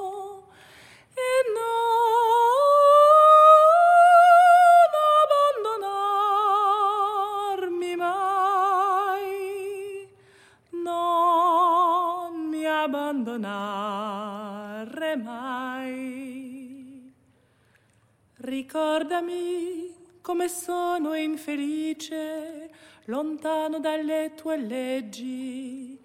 come 20.37 20.51
sono 20.51 21.14
infelice, 21.14 22.68
lontano 23.07 23.81
dalle 23.81 24.35
tue 24.37 24.59
leggi. 24.59 25.99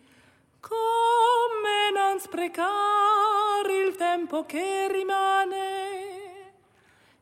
Come 0.61 1.91
non 1.93 2.17
sprecare 2.17 3.83
il 3.85 3.93
tempo 3.97 4.45
che 4.45 4.87
rimane. 4.89 5.89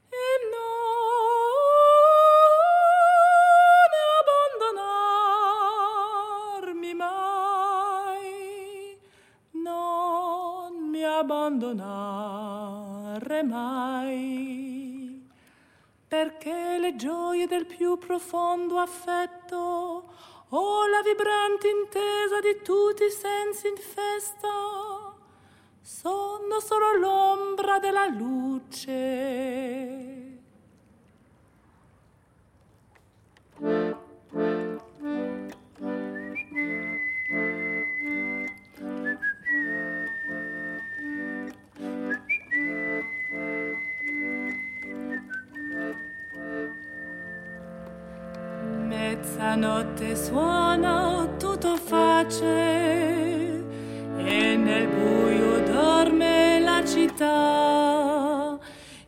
E 0.08 0.18
non 0.52 0.60
abbandonarmi 6.62 6.94
mai, 6.94 9.00
non 9.54 10.90
mi 10.92 11.04
abbandonare 11.04 13.42
mai, 13.42 14.89
perché 16.10 16.78
le 16.80 16.96
gioie 16.96 17.46
del 17.46 17.68
più 17.68 18.00
profondo 18.00 18.80
affetto 18.80 20.12
o 20.50 20.88
la 20.88 21.04
vibrante 21.04 21.68
intesa 21.68 22.40
di 22.40 22.60
tutti 22.64 23.04
i 23.04 23.12
sensi 23.12 23.68
in 23.68 23.78
festa 23.78 24.50
sono 25.80 26.60
solo 26.60 26.98
l'ombra 26.98 27.78
della 27.78 28.08
luce. 28.08 28.90
Mezzanotte 49.40 50.18
suona, 50.18 51.26
tutto 51.40 51.78
face 51.78 52.44
e 54.18 54.56
nel 54.58 54.88
buio 54.90 55.62
dorme 55.62 56.60
la 56.60 56.84
città. 56.84 58.60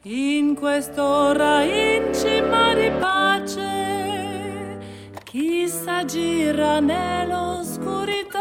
In 0.03 0.55
quest'ora 0.55 1.63
in 1.63 2.13
cima 2.13 2.73
di 2.73 2.89
pace, 2.97 4.77
chi 5.25 5.67
s'aggira 5.67 6.79
nell'oscurità. 6.79 8.39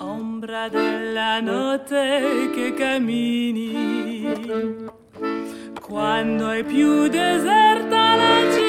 Ombra 0.00 0.68
della 0.68 1.38
notte 1.40 2.50
che 2.52 2.74
cammini 2.74 4.24
quando 5.80 6.50
è 6.50 6.64
più 6.64 7.06
deserta 7.06 8.16
la 8.16 8.50
città, 8.50 8.65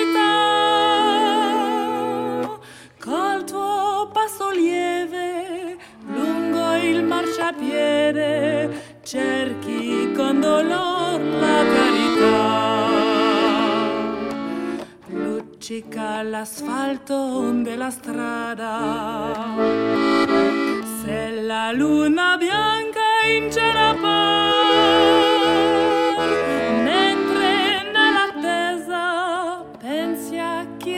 marciapiede 7.58 8.70
cerchi 9.04 10.12
con 10.16 10.40
dolor 10.40 11.20
la 11.20 11.64
carità. 11.76 12.86
Luccica 15.08 16.22
l'asfalto 16.22 17.52
della 17.62 17.90
strada, 17.90 19.34
se 21.02 21.42
la 21.42 21.72
luna 21.72 22.38
bianca 22.38 23.02
in 23.28 23.52
cielo 23.52 23.80
appare, 23.80 25.16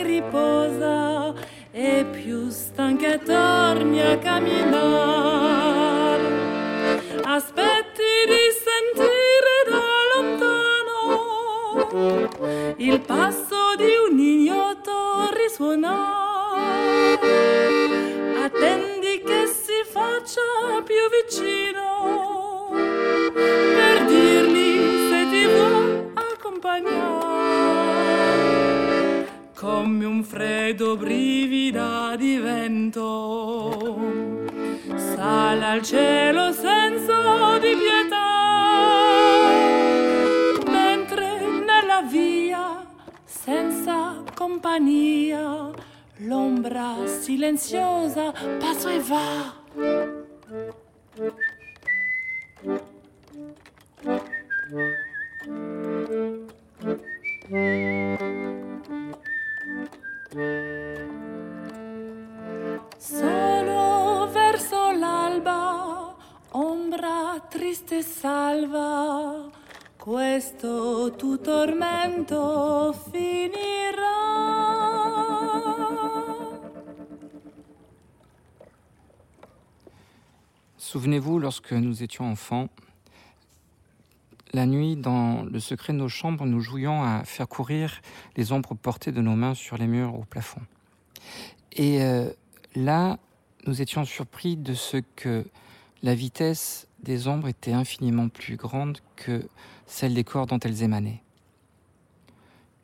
riposa 0.02 1.34
e 1.72 2.06
più 2.10 2.50
stanca 2.50 3.18
torni 3.18 4.02
a 4.02 4.18
camminare. 4.18 5.79
Il 12.90 13.02
passo 13.02 13.76
di 13.78 13.92
un 14.10 14.18
ignoto 14.18 15.30
risuonare. 15.32 17.20
Attendi 18.44 19.22
che 19.24 19.46
si 19.46 19.84
faccia 19.86 20.42
più 20.84 20.96
vicino 21.22 22.72
per 22.72 24.06
dirgli 24.06 25.08
se 25.08 25.28
ti 25.30 25.46
vuoi 25.46 26.12
accompagnare 26.16 27.10
come 29.54 30.06
un 30.06 30.24
freddo 30.24 30.98
brivida 30.98 32.16
di 32.18 32.38
vento. 32.38 33.98
Sale 34.96 35.66
al 35.66 35.84
cielo 35.84 36.52
senso 36.52 37.60
di 37.60 37.76
pietà, 37.76 38.19
senza 43.50 44.24
compagnia, 44.36 45.72
l'ombra 46.18 47.08
silenziosa 47.08 48.32
passa 48.60 48.92
e 48.92 49.00
va. 49.00 49.58
Solo 62.98 64.30
verso 64.32 64.92
l'alba, 64.92 66.16
ombra 66.52 67.44
triste 67.50 68.04
salva, 68.04 69.50
questo 70.00 71.14
tu 71.18 71.38
tormento 71.40 72.94
finirà. 73.12 74.40
Souvenez-vous, 80.78 81.38
lorsque 81.38 81.74
nous 81.74 82.02
étions 82.02 82.32
enfants, 82.32 82.70
la 84.54 84.66
nuit, 84.66 84.96
dans 84.96 85.44
le 85.44 85.60
secret 85.60 85.94
de 85.94 86.00
nos 86.00 86.10
chambres, 86.10 86.46
nous 86.46 86.62
jouions 86.62 87.04
à 87.04 87.24
faire 87.26 87.48
courir 87.48 88.02
les 88.38 88.52
ombres 88.52 88.74
portées 88.74 89.12
de 89.12 89.22
nos 89.22 89.36
mains 89.36 89.54
sur 89.54 89.78
les 89.78 89.86
murs 89.86 90.16
au 90.16 90.24
plafond. 90.24 90.62
Et 91.74 92.02
euh, 92.02 92.32
là, 92.74 93.20
nous 93.68 93.82
étions 93.82 94.06
surpris 94.06 94.56
de 94.56 94.74
ce 94.74 94.98
que 95.16 95.46
la 96.02 96.16
vitesse 96.16 96.89
des 97.04 97.28
ombres 97.28 97.48
était 97.48 97.74
infiniment 97.74 98.30
plus 98.30 98.56
grande 98.56 99.00
que 99.16 99.48
celle 99.86 100.14
des 100.14 100.24
corps 100.24 100.48
dont 100.48 100.60
elles 100.60 100.84
émanaient. 100.84 101.24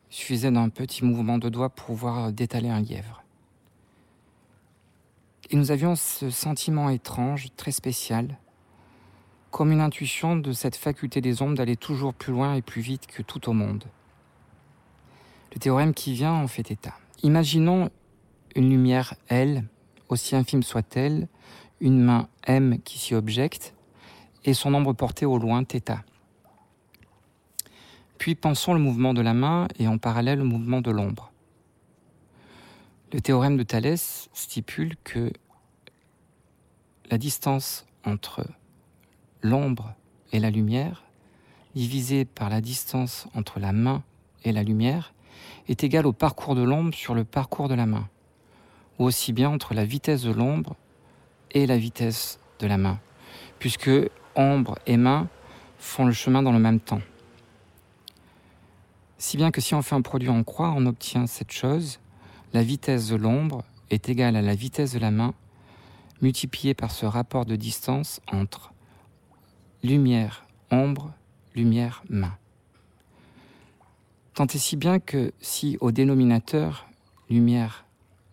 Il 0.09 0.15
suffisait 0.15 0.51
d'un 0.51 0.69
petit 0.69 1.03
mouvement 1.03 1.37
de 1.37 1.49
doigt 1.49 1.69
pour 1.69 1.95
voir 1.95 2.31
détaler 2.31 2.69
un 2.69 2.81
lièvre. 2.81 3.23
Et 5.49 5.57
nous 5.57 5.71
avions 5.71 5.95
ce 5.95 6.29
sentiment 6.29 6.89
étrange, 6.89 7.47
très 7.55 7.71
spécial, 7.71 8.39
comme 9.51 9.71
une 9.71 9.81
intuition 9.81 10.35
de 10.35 10.51
cette 10.53 10.75
faculté 10.75 11.21
des 11.21 11.41
ombres 11.41 11.55
d'aller 11.55 11.75
toujours 11.75 12.13
plus 12.13 12.33
loin 12.33 12.55
et 12.55 12.61
plus 12.61 12.81
vite 12.81 13.07
que 13.07 13.21
tout 13.21 13.49
au 13.49 13.53
monde. 13.53 13.85
Le 15.53 15.59
théorème 15.59 15.93
qui 15.93 16.13
vient 16.13 16.33
en 16.33 16.47
fait 16.47 16.71
état. 16.71 16.95
Imaginons 17.23 17.89
une 18.55 18.69
lumière 18.69 19.13
L, 19.27 19.63
aussi 20.09 20.35
infime 20.35 20.63
soit-elle, 20.63 21.27
une 21.79 22.01
main 22.01 22.27
M 22.47 22.79
qui 22.83 22.97
s'y 22.97 23.13
objecte, 23.15 23.74
et 24.45 24.53
son 24.53 24.73
ombre 24.73 24.93
portée 24.93 25.25
au 25.25 25.37
loin 25.37 25.63
θ. 25.65 26.03
Puis 28.17 28.35
pensons 28.35 28.73
le 28.73 28.79
mouvement 28.79 29.13
de 29.13 29.21
la 29.21 29.33
main 29.33 29.67
et 29.77 29.87
en 29.87 29.97
parallèle 29.97 30.39
le 30.39 30.45
mouvement 30.45 30.81
de 30.81 30.91
l'ombre. 30.91 31.31
Le 33.11 33.19
théorème 33.19 33.57
de 33.57 33.63
Thalès 33.63 34.29
stipule 34.33 34.95
que 35.03 35.31
la 37.11 37.17
distance 37.17 37.85
entre 38.05 38.45
l'ombre 39.41 39.93
et 40.31 40.39
la 40.39 40.49
lumière, 40.49 41.03
divisée 41.75 42.25
par 42.25 42.49
la 42.49 42.61
distance 42.61 43.27
entre 43.35 43.59
la 43.59 43.73
main 43.73 44.03
et 44.43 44.51
la 44.51 44.63
lumière, 44.63 45.13
est 45.67 45.83
égale 45.83 46.07
au 46.07 46.13
parcours 46.13 46.55
de 46.55 46.63
l'ombre 46.63 46.93
sur 46.93 47.15
le 47.15 47.23
parcours 47.23 47.67
de 47.67 47.75
la 47.75 47.85
main, 47.85 48.07
ou 48.99 49.05
aussi 49.05 49.33
bien 49.33 49.49
entre 49.49 49.73
la 49.73 49.85
vitesse 49.85 50.21
de 50.23 50.31
l'ombre 50.31 50.75
et 51.51 51.65
la 51.65 51.77
vitesse 51.77 52.39
de 52.59 52.67
la 52.67 52.77
main, 52.77 52.99
puisque 53.59 53.89
ombre 54.35 54.77
et 54.85 54.97
main 54.97 55.27
font 55.77 56.05
le 56.05 56.13
chemin 56.13 56.43
dans 56.43 56.51
le 56.51 56.59
même 56.59 56.79
temps. 56.79 57.01
Si 59.17 59.37
bien 59.37 59.51
que 59.51 59.61
si 59.61 59.73
on 59.73 59.81
fait 59.81 59.95
un 59.95 60.01
produit 60.01 60.29
en 60.29 60.43
croix, 60.43 60.73
on 60.75 60.85
obtient 60.85 61.27
cette 61.27 61.51
chose, 61.51 61.99
la 62.53 62.63
vitesse 62.63 63.09
de 63.09 63.15
l'ombre 63.15 63.63
est 63.89 64.09
égale 64.09 64.35
à 64.35 64.41
la 64.41 64.55
vitesse 64.55 64.93
de 64.93 64.99
la 64.99 65.11
main, 65.11 65.33
multiplié 66.21 66.73
par 66.73 66.91
ce 66.91 67.05
rapport 67.05 67.45
de 67.45 67.55
distance 67.55 68.21
entre 68.31 68.73
lumière, 69.83 70.45
ombre, 70.71 71.13
lumière, 71.55 72.03
main. 72.09 72.37
Tant 74.33 74.47
et 74.47 74.57
si 74.57 74.75
bien 74.75 74.99
que 74.99 75.31
si 75.39 75.77
au 75.79 75.91
dénominateur 75.91 76.87
lumière, 77.29 77.85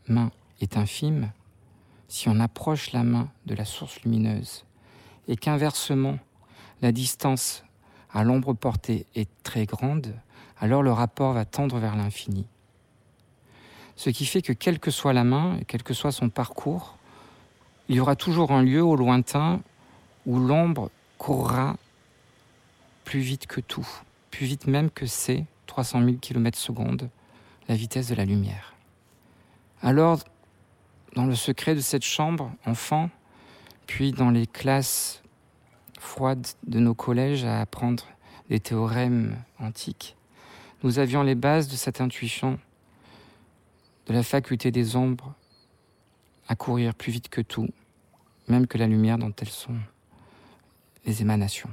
main 0.09 0.31
est 0.61 0.77
infime, 0.77 1.31
si 2.09 2.29
on 2.29 2.41
approche 2.41 2.93
la 2.93 3.05
main 3.05 3.31
de 3.47 3.55
la 3.55 3.65
source 3.65 4.03
lumineuse, 4.03 4.65
et 5.29 5.37
qu'inversement 5.37 6.19
la 6.81 6.93
distance 6.93 7.65
à 8.11 8.25
l'ombre 8.25 8.53
portée 8.53 9.07
est 9.15 9.29
très 9.43 9.67
grande, 9.67 10.15
alors 10.61 10.83
le 10.83 10.93
rapport 10.93 11.33
va 11.33 11.45
tendre 11.45 11.79
vers 11.79 11.97
l'infini. 11.97 12.47
Ce 13.97 14.11
qui 14.11 14.27
fait 14.27 14.43
que 14.43 14.53
quelle 14.53 14.79
que 14.79 14.91
soit 14.91 15.13
la 15.13 15.25
main, 15.25 15.57
et 15.59 15.65
quel 15.65 15.83
que 15.83 15.95
soit 15.95 16.13
son 16.13 16.29
parcours, 16.29 16.97
il 17.89 17.97
y 17.97 18.01
aura 18.01 18.17
toujours 18.17 18.53
un 18.53 18.63
lieu 18.63 18.83
au 18.83 18.97
lointain 18.97 19.61
où 20.27 20.39
l'ombre 20.39 20.91
courra 21.19 21.77
plus 23.05 23.21
vite 23.21 23.47
que 23.47 23.61
tout, 23.61 23.87
plus 24.31 24.47
vite 24.47 24.67
même 24.67 24.91
que 24.91 25.07
c'est 25.07 25.45
300 25.67 26.05
000 26.05 26.17
km 26.21 26.59
secondes, 26.59 27.09
la 27.69 27.75
vitesse 27.75 28.09
de 28.09 28.15
la 28.15 28.25
lumière. 28.25 28.75
Alors, 29.83 30.21
dans 31.15 31.27
le 31.27 31.35
secret 31.35 31.75
de 31.75 31.81
cette 31.81 32.05
chambre, 32.05 32.53
enfant, 32.67 33.11
puis 33.87 34.13
dans 34.13 34.31
les 34.31 34.47
classes 34.47 35.23
froides 35.99 36.47
de 36.67 36.79
nos 36.79 36.95
collèges 36.95 37.45
à 37.45 37.61
apprendre 37.61 38.05
des 38.49 38.61
théorèmes 38.61 39.37
antiques, 39.59 40.17
nous 40.83 40.99
avions 40.99 41.23
les 41.23 41.35
bases 41.35 41.69
de 41.69 41.77
cette 41.77 42.01
intuition, 42.01 42.59
de 44.07 44.13
la 44.13 44.23
faculté 44.23 44.71
des 44.71 44.97
ombres 44.97 45.35
à 46.49 46.57
courir 46.57 46.95
plus 46.95 47.13
vite 47.13 47.29
que 47.29 47.41
tout, 47.41 47.69
même 48.49 48.67
que 48.67 48.79
la 48.79 48.87
lumière 48.87 49.19
dont 49.19 49.33
elles 49.41 49.49
sont 49.49 49.77
les 51.05 51.23
émanations. 51.23 51.71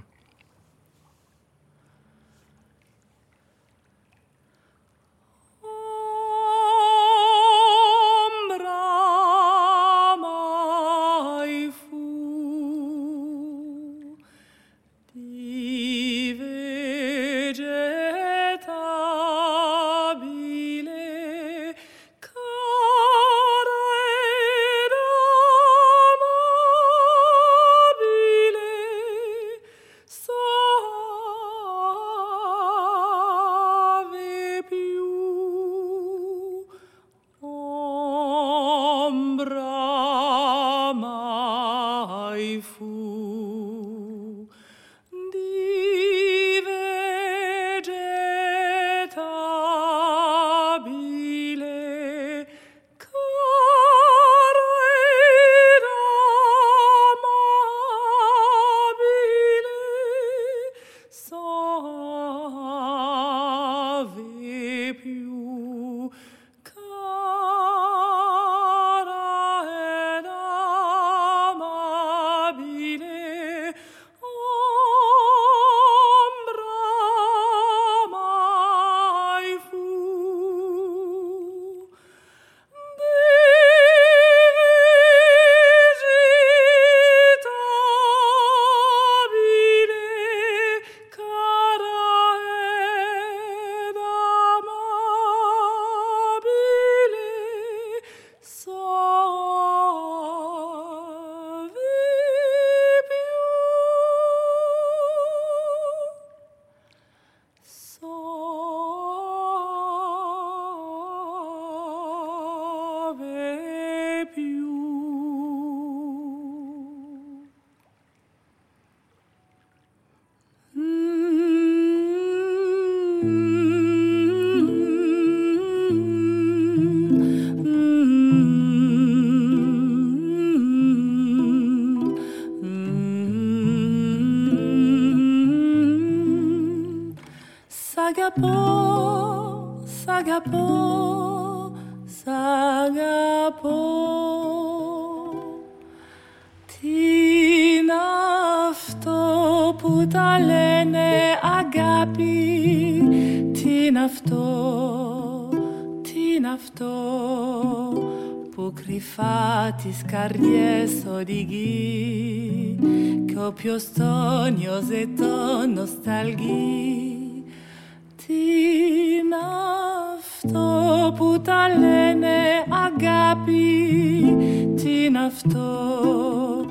αυτό, 175.29 176.65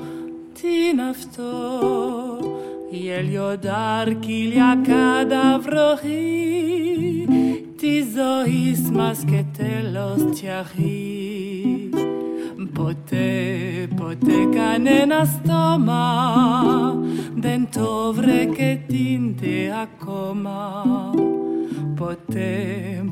τι 0.53 0.67
είναι 0.89 1.09
αυτό 1.09 1.43
Γέλιο 2.91 3.57
ντάρκυλια 3.59 4.81
καταβροχή 4.83 6.17
Της 7.77 8.05
ζωής 8.15 8.91
μας 8.91 9.23
και 9.25 9.43
τέλος 9.57 10.39
τιαχή 10.39 11.89
Ποτέ, 12.73 13.87
ποτέ 13.95 14.35
κανένα 14.55 15.25
στόμα 15.25 16.09
δεν 17.35 17.67
το 17.71 18.13
βρε 18.13 18.45
και 18.45 18.77
τίντε 18.87 19.73
ακόμα. 19.81 20.83
Pote 21.99 23.03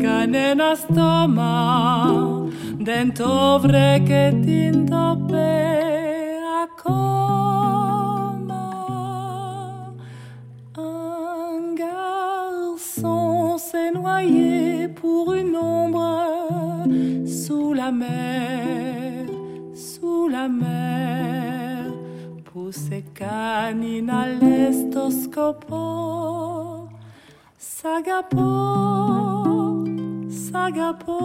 canena 0.00 0.76
stoma, 0.76 2.46
dentovre 2.78 4.02
che 4.06 4.38
tinto 4.44 5.24
pe 5.26 6.38
a 6.62 6.68
coma. 6.80 8.70
Un 10.76 11.74
garçon 11.74 13.58
s'est 13.58 13.90
noyé 13.90 14.86
pour 14.86 15.34
une 15.34 15.56
ombre 15.56 16.86
sous 17.26 17.74
la 17.74 17.90
mer 17.90 19.10
la 20.30 20.48
mer 20.48 21.92
pousse 22.44 23.02
canina 23.14 24.26
l'estoscopo 24.40 26.69
sagapo 27.80 28.48
sagapo 30.28 31.18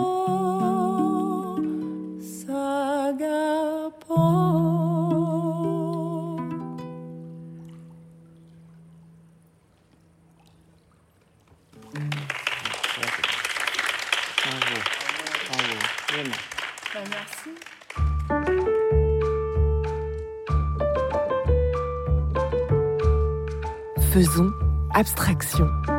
sagapo 2.39 4.21
Faisons 24.13 24.53
abstraction. 24.93 25.94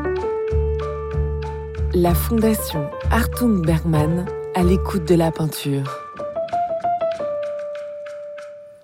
La 1.99 2.15
Fondation 2.15 2.91
Artung 3.11 3.65
Bergman 3.65 4.27
à 4.55 4.63
l'écoute 4.63 5.09
de 5.09 5.15
la 5.15 5.33
peinture. 5.33 5.91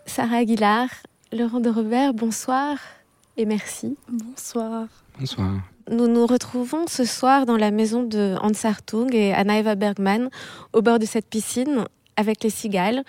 Sarah 0.07 0.37
Aguilar, 0.37 0.89
Laurent 1.31 1.61
de 1.61 1.69
Robert, 1.69 2.15
bonsoir 2.15 2.79
et 3.37 3.45
merci. 3.45 3.99
Bonsoir. 4.09 4.87
Bonsoir. 5.21 5.51
Nous 5.91 6.09
nous 6.09 6.27
retrouvons 6.27 6.87
ce 6.87 7.05
soir 7.05 7.45
dans 7.45 7.59
la 7.59 7.71
maison 7.71 8.03
de 8.03 8.35
Hans 8.41 8.67
Hartung 8.67 9.15
et 9.15 9.35
Anna 9.35 9.59
Eva 9.59 9.75
Bergman 9.75 10.31
au 10.73 10.81
bord 10.81 10.99
de 10.99 11.05
cette 11.05 11.27
piscine 11.27 11.85
avec 12.17 12.43
les 12.43 12.49
cigales. 12.49 13.05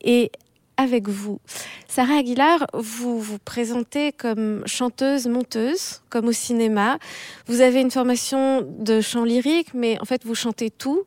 Et 0.00 0.32
avec 0.76 1.08
vous. 1.08 1.40
Sarah 1.88 2.18
Aguilar, 2.18 2.66
vous 2.74 3.20
vous 3.20 3.38
présentez 3.38 4.12
comme 4.12 4.62
chanteuse, 4.66 5.26
monteuse, 5.26 6.02
comme 6.10 6.28
au 6.28 6.32
cinéma. 6.32 6.98
Vous 7.46 7.60
avez 7.60 7.80
une 7.80 7.90
formation 7.90 8.66
de 8.78 9.00
chant 9.00 9.24
lyrique, 9.24 9.74
mais 9.74 9.98
en 10.00 10.04
fait, 10.04 10.24
vous 10.24 10.34
chantez 10.34 10.70
tout. 10.70 11.04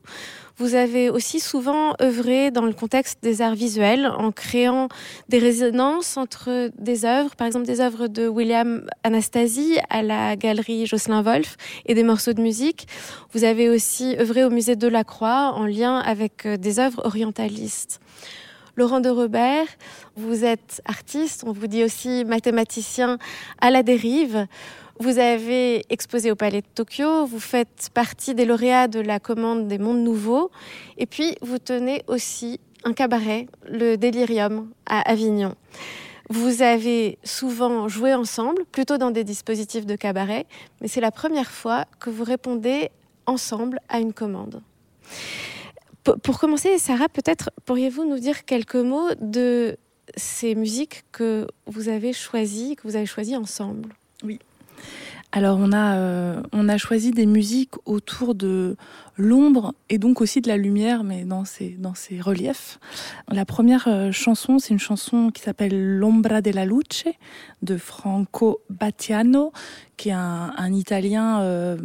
Vous 0.59 0.76
avez 0.76 1.09
aussi 1.09 1.39
souvent 1.39 1.93
œuvré 2.01 2.51
dans 2.51 2.65
le 2.65 2.74
contexte 2.74 3.20
des 3.24 3.41
arts 3.41 3.55
visuels 3.55 4.07
en 4.07 4.34
créant 4.34 4.89
des 5.30 5.39
résonances 5.39 6.17
entre 6.17 6.70
des 6.78 7.05
œuvres, 7.05 7.34
par 7.38 7.47
exemple 7.47 7.65
des 7.65 7.80
œuvres 7.80 8.07
de 8.07 8.28
William 8.28 8.86
Anastasie 9.05 9.78
à 9.89 10.03
la 10.03 10.36
galerie 10.36 10.86
Jocelyn 10.86 11.22
Wolf 11.22 11.55
et 11.86 11.93
des 11.93 12.03
morceaux 12.03 12.34
de 12.34 12.41
musique. 12.41 12.89
Vous 13.32 13.45
avez 13.45 13.70
aussi 13.70 14.17
œuvré 14.20 14.43
au 14.43 14.49
musée 14.49 14.76
de 14.76 14.88
la 14.89 15.05
Croix 15.05 15.53
en 15.55 15.65
lien 15.65 15.97
avec 15.99 16.45
euh, 16.45 16.57
des 16.57 16.80
œuvres 16.80 17.05
orientalistes. 17.05 18.01
Laurent 18.80 19.01
de 19.01 19.09
Robert, 19.09 19.65
vous 20.15 20.45
êtes 20.45 20.82
artiste, 20.86 21.43
on 21.45 21.51
vous 21.51 21.67
dit 21.67 21.84
aussi 21.84 22.23
mathématicien 22.23 23.17
à 23.59 23.71
la 23.71 23.84
dérive. 23.84 24.47
Vous 25.01 25.19
avez 25.19 25.84
exposé 25.89 26.32
au 26.32 26.38
Palais 26.38 26.61
de 26.61 26.67
Tokyo, 26.73 27.25
vous 27.25 27.41
faites 27.41 27.89
partie 27.93 28.36
des 28.36 28.45
lauréats 28.45 28.88
de 28.88 29.01
la 29.01 29.19
commande 29.19 29.67
des 29.67 29.80
mondes 29.80 30.01
nouveaux, 30.01 30.49
et 30.97 31.07
puis 31.07 31.36
vous 31.41 31.57
tenez 31.57 32.03
aussi 32.07 32.61
un 32.86 32.93
cabaret, 32.93 33.47
le 33.67 33.97
Délirium, 33.97 34.69
à 34.86 35.01
Avignon. 35.01 35.55
Vous 36.30 36.61
avez 36.61 37.17
souvent 37.25 37.89
joué 37.89 38.13
ensemble, 38.13 38.63
plutôt 38.71 38.97
dans 38.97 39.11
des 39.11 39.25
dispositifs 39.25 39.86
de 39.86 39.97
cabaret, 39.97 40.45
mais 40.80 40.88
c'est 40.88 41.01
la 41.01 41.11
première 41.11 41.51
fois 41.51 41.84
que 41.99 42.09
vous 42.09 42.23
répondez 42.23 42.91
ensemble 43.25 43.82
à 43.89 43.99
une 43.99 44.13
commande. 44.13 44.61
Pour 46.04 46.39
commencer, 46.39 46.78
Sarah, 46.78 47.10
peut-être 47.10 47.52
pourriez-vous 47.66 48.06
nous 48.06 48.20
dire 48.20 48.45
quelques 48.45 48.76
mots 48.76 49.10
de 49.20 49.78
ces 50.16 50.56
musiques 50.56 51.04
que 51.12 51.45
vous 51.68 51.89
avez 51.89 52.14
choisies, 52.14 52.76
que 52.76 52.88
vous 52.88 52.95
avez 52.95 53.06
choisies 53.06 53.36
ensemble? 53.36 53.89
Oui. 54.24 54.39
Alors 55.32 55.60
on 55.62 55.72
a, 55.72 55.97
euh, 55.97 56.41
on 56.54 56.68
a 56.70 56.78
choisi 56.78 57.12
des 57.12 57.28
musiques 57.28 57.76
autour 57.86 58.34
de 58.34 58.76
l'ombre 59.18 59.76
et 59.89 60.00
donc 60.00 60.22
aussi 60.22 60.41
de 60.41 60.47
la 60.47 60.58
lumière, 60.58 61.04
mais 61.04 61.26
dans 61.26 61.45
ces, 61.45 61.70
dans 61.78 61.93
ces 61.93 62.20
reliefs. 62.20 62.80
La 63.28 63.45
première 63.45 63.88
euh, 63.88 64.12
chanson, 64.12 64.58
c'est 64.58 64.74
une 64.74 64.80
chanson 64.80 65.30
qui 65.30 65.43
s'appelle 65.43 65.97
L'ombra 65.97 66.41
della 66.41 66.66
luce 66.66 67.06
de 67.62 67.78
Franco 67.78 68.62
Battiano, 68.72 69.52
qui 69.97 70.10
est 70.10 70.14
un, 70.14 70.54
un 70.58 70.74
Italien... 70.74 71.41
Euh, 71.41 71.78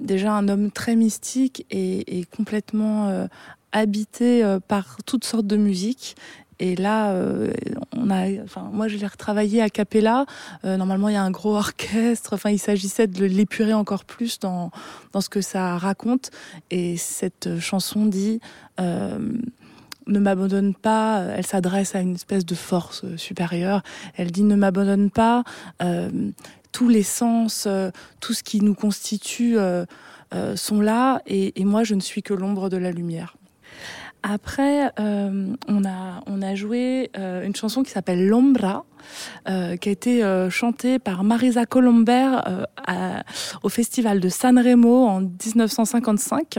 déjà 0.00 0.32
un 0.32 0.48
homme 0.48 0.70
très 0.70 0.96
mystique 0.96 1.66
et, 1.70 2.24
complètement 2.36 3.08
euh, 3.08 3.26
habité 3.72 4.44
euh, 4.44 4.60
par 4.60 4.98
toutes 5.04 5.24
sortes 5.24 5.46
de 5.46 5.56
musiques. 5.56 6.16
Et 6.60 6.74
là, 6.74 7.12
euh, 7.12 7.52
moi, 7.94 8.88
je 8.88 8.96
l'ai 8.96 9.06
retravaillé 9.06 9.62
à 9.62 9.70
Capella. 9.70 10.26
normalement, 10.64 11.08
il 11.08 11.12
y 11.12 11.16
a 11.16 11.22
un 11.22 11.30
gros 11.30 11.54
orchestre. 11.54 12.32
Enfin, 12.32 12.50
il 12.50 12.58
s'agissait 12.58 13.06
de 13.06 13.24
l'épurer 13.24 13.74
encore 13.74 14.04
plus 14.04 14.40
dans 14.40 14.72
ce 15.20 15.28
que 15.28 15.40
ça 15.40 15.78
raconte. 15.78 16.32
Et 16.72 16.96
cette 16.96 17.60
chanson 17.60 18.06
dit 18.06 18.40
ne 18.78 20.18
m'abandonne 20.18 20.74
pas. 20.74 21.26
Elle 21.36 21.46
s'adresse 21.46 21.94
à 21.94 22.00
une 22.00 22.16
espèce 22.16 22.44
de 22.44 22.56
force 22.56 23.04
supérieure. 23.14 23.84
Elle 24.16 24.32
dit 24.32 24.42
ne 24.42 24.56
m'abandonne 24.56 25.10
pas 25.10 25.44
tous 26.78 26.88
les 26.88 27.02
sens, 27.02 27.64
euh, 27.66 27.90
tout 28.20 28.32
ce 28.32 28.44
qui 28.44 28.60
nous 28.60 28.76
constitue 28.76 29.58
euh, 29.58 29.84
euh, 30.32 30.54
sont 30.54 30.80
là, 30.80 31.20
et, 31.26 31.52
moi 31.64 31.82
je 31.82 31.96
ne 31.96 32.00
suis 32.00 32.22
que 32.22 32.32
l'ombre 32.34 32.68
de 32.68 32.76
la 32.76 32.92
lumière. 32.92 33.36
Après, 34.22 34.92
on, 34.96 35.84
a, 35.84 36.22
on 36.26 36.40
a 36.40 36.54
joué 36.54 37.10
une 37.16 37.54
chanson 37.56 37.82
qui 37.82 37.90
s'appelle 37.90 38.26
L'Ombra, 38.28 38.84
qui 39.46 39.52
a 39.88 39.92
été 39.92 40.48
chantée 40.50 40.98
par 40.98 41.24
Marisa 41.24 41.66
Colombert 41.66 42.66
au 43.62 43.68
festival 43.68 44.20
de 44.20 44.28
Sanremo 44.28 45.06
en 45.06 45.20
1955, 45.20 46.58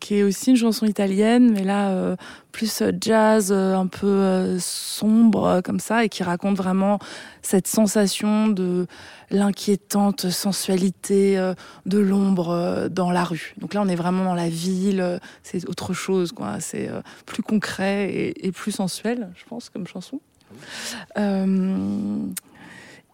qui 0.00 0.14
est 0.14 0.22
aussi 0.22 0.50
une 0.50 0.56
chanson 0.56 0.86
italienne, 0.86 1.52
mais 1.52 1.64
là 1.64 2.16
plus 2.52 2.82
jazz, 3.00 3.52
un 3.52 3.86
peu 3.86 4.56
sombre 4.58 5.60
comme 5.62 5.80
ça, 5.80 6.04
et 6.04 6.08
qui 6.08 6.22
raconte 6.22 6.56
vraiment 6.56 6.98
cette 7.42 7.68
sensation 7.68 8.48
de 8.48 8.86
l'inquiétante 9.30 10.30
sensualité 10.30 11.38
euh, 11.38 11.54
de 11.84 11.98
l'ombre 11.98 12.50
euh, 12.50 12.88
dans 12.88 13.10
la 13.10 13.24
rue. 13.24 13.54
Donc 13.58 13.74
là, 13.74 13.82
on 13.82 13.88
est 13.88 13.96
vraiment 13.96 14.24
dans 14.24 14.34
la 14.34 14.48
ville, 14.48 15.00
euh, 15.00 15.18
c'est 15.42 15.68
autre 15.68 15.94
chose, 15.94 16.32
quoi. 16.32 16.60
C'est 16.60 16.90
plus 17.24 17.42
concret 17.42 18.32
et, 18.36 18.52
plus 18.52 18.72
sensuel, 18.72 19.30
je 19.36 19.44
pense, 19.44 19.68
comme 19.70 19.86
chanson. 19.86 20.20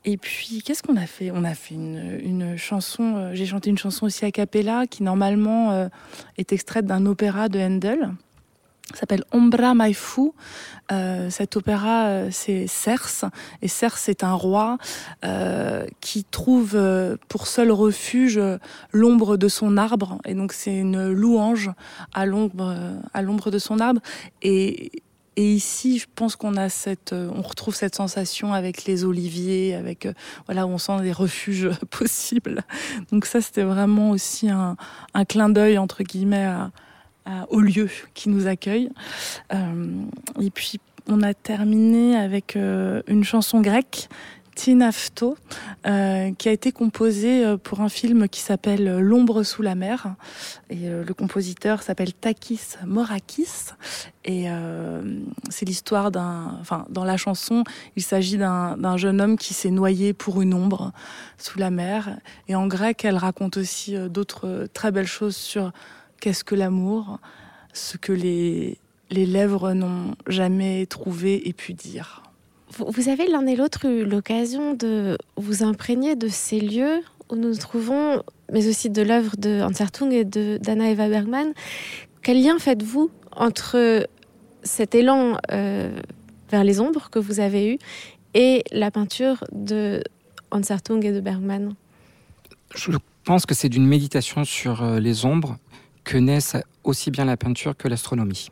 Et 0.05 0.16
puis, 0.16 0.62
qu'est-ce 0.64 0.83
qu'on 0.83 0.97
a 0.97 1.07
fait? 1.07 1.30
On 1.30 1.45
a 1.45 1.55
fait 1.55 1.74
une, 1.74 2.57
chanson, 2.57 3.30
j'ai 3.35 3.47
chanté 3.47 3.70
une 3.70 3.78
chanson 3.78 4.07
aussi 4.07 4.24
a 4.24 4.33
cappella 4.33 4.87
qui 4.87 5.03
normalement 5.03 5.89
est 6.39 6.53
extraite 6.53 6.87
d'un 6.87 7.07
opéra 7.07 7.49
de 7.49 7.61
Handel 7.61 8.11
s'appelle 8.97 9.24
Ombra 9.33 9.74
Mai. 9.74 9.93
Euh, 10.91 11.30
cet 11.30 11.57
opéra, 11.57 12.07
euh, 12.07 12.28
c'est 12.30 12.66
Cerse. 12.66 13.24
Et 13.62 13.68
Cerse 13.68 14.09
est 14.09 14.24
un 14.24 14.35
roi 14.35 14.78
euh, 15.24 15.87
qui 16.01 16.24
trouve 16.24 16.78
pour 17.28 17.47
seul 17.47 17.70
refuge 17.70 18.41
l'ombre 18.93 19.37
de 19.37 19.49
son 19.49 19.76
arbre. 19.76 20.18
Et 20.24 20.35
donc, 20.35 20.53
c'est 20.53 20.76
une 20.76 21.11
louange 21.11 21.70
à 22.12 22.26
l'ombre, 22.26 22.74
à 23.14 23.22
l'ombre 23.22 23.51
de 23.51 23.59
son 23.59 23.78
arbre. 23.80 24.01
Et, 24.43 25.03
et 25.37 25.55
ici, 25.55 25.99
je 25.99 26.07
pense 26.14 26.37
qu'on 26.37 26.57
a 26.57 26.68
cette, 26.68 27.12
on 27.12 27.43
retrouve 27.43 27.74
cette 27.74 27.95
sensation 27.95 28.53
avec 28.53 28.85
les 28.85 29.05
oliviers, 29.05 29.74
avec 29.74 30.07
voilà 30.47 30.66
où 30.66 30.70
on 30.70 30.78
sent 30.78 31.01
des 31.01 31.12
refuges 31.12 31.70
possibles. 31.91 32.62
Donc 33.11 33.24
ça, 33.24 33.41
c'était 33.41 33.62
vraiment 33.62 34.11
aussi 34.11 34.51
un, 34.51 34.76
un 35.14 35.24
clin 35.24 35.49
d'œil 35.49 35.78
entre 35.78 36.03
guillemets 36.03 36.45
à, 36.45 36.70
au 37.51 37.61
lieu 37.61 37.89
qui 38.14 38.28
nous 38.28 38.47
accueille. 38.47 38.91
Euh, 39.53 40.03
et 40.41 40.51
puis 40.51 40.80
on 41.09 41.22
a 41.22 41.35
terminé 41.35 42.16
avec 42.16 42.57
euh, 42.57 43.03
une 43.07 43.24
chanson 43.24 43.61
grecque 43.61 44.09
Tinafto, 44.55 45.36
euh, 45.86 46.32
qui 46.32 46.48
a 46.48 46.53
été 46.53 46.72
composée 46.72 47.57
pour 47.62 47.80
un 47.80 47.88
film 47.88 48.28
qui 48.28 48.40
s'appelle 48.40 49.00
L'ombre 49.00 49.42
sous 49.42 49.62
la 49.62 49.74
mer. 49.74 50.14
Et 50.70 50.88
le 50.88 51.14
compositeur 51.14 51.82
s'appelle 51.82 52.12
Takis 52.12 52.76
Morakis. 52.86 53.72
Et 54.24 54.46
c'est 55.50 55.66
l'histoire 55.66 56.11
d'un. 56.11 56.57
Enfin, 56.61 56.86
dans 56.88 57.05
la 57.05 57.16
chanson, 57.16 57.64
il 57.96 58.03
s'agit 58.03 58.38
d'un 58.38 58.96
jeune 58.96 59.20
homme 59.20 59.36
qui 59.36 59.53
s'est 59.55 59.70
noyé 59.70 60.12
pour 60.12 60.40
une 60.40 60.55
ombre 60.55 60.92
sous 61.38 61.59
la 61.59 61.70
mer. 61.70 62.18
Et 62.48 62.55
en 62.55 62.66
grec, 62.66 63.05
elle 63.05 63.16
raconte 63.16 63.57
aussi 63.57 63.96
d'autres 64.09 64.68
très 64.72 64.92
belles 64.92 65.07
choses 65.07 65.36
sur 65.36 65.72
qu'est-ce 66.20 66.44
que 66.44 66.55
l'amour, 66.55 67.18
ce 67.72 67.96
que 67.96 68.12
les, 68.12 68.78
les 69.12 69.26
lèvres 69.26 69.72
n'ont 69.72 70.14
jamais 70.26 70.86
trouvé 70.86 71.48
et 71.48 71.53
pu 71.53 71.74
dire. 71.74 72.22
Vous 72.78 73.08
avez 73.08 73.26
l'un 73.26 73.46
et 73.46 73.56
l'autre 73.56 73.86
eu 73.86 74.04
l'occasion 74.04 74.74
de 74.74 75.18
vous 75.36 75.62
imprégner 75.62 76.16
de 76.16 76.28
ces 76.28 76.60
lieux 76.60 77.00
où 77.30 77.36
nous 77.36 77.48
nous 77.48 77.56
trouvons, 77.56 78.22
mais 78.52 78.66
aussi 78.68 78.88
de 78.88 79.02
l'œuvre 79.02 79.36
de 79.36 79.60
Hans 79.62 79.78
Hartung 79.78 80.12
et 80.12 80.24
d'Anna 80.24 80.90
Eva 80.90 81.08
Bergman. 81.08 81.52
Quel 82.22 82.42
lien 82.42 82.58
faites-vous 82.58 83.10
entre 83.32 84.06
cet 84.62 84.94
élan 84.94 85.36
euh, 85.50 85.94
vers 86.50 86.64
les 86.64 86.80
ombres 86.80 87.10
que 87.10 87.18
vous 87.18 87.40
avez 87.40 87.74
eu 87.74 87.78
et 88.34 88.64
la 88.70 88.90
peinture 88.90 89.44
de 89.52 90.02
Hans 90.50 90.60
et 90.60 91.12
de 91.12 91.20
Bergman? 91.20 91.74
Je 92.74 92.92
pense 93.24 93.44
que 93.44 93.54
c'est 93.54 93.68
d'une 93.68 93.86
méditation 93.86 94.44
sur 94.44 94.82
euh, 94.82 95.00
les 95.00 95.24
ombres 95.24 95.58
que 96.04 96.16
naissent 96.16 96.56
aussi 96.84 97.10
bien 97.10 97.24
la 97.24 97.36
peinture 97.36 97.76
que 97.76 97.88
l'astronomie. 97.88 98.48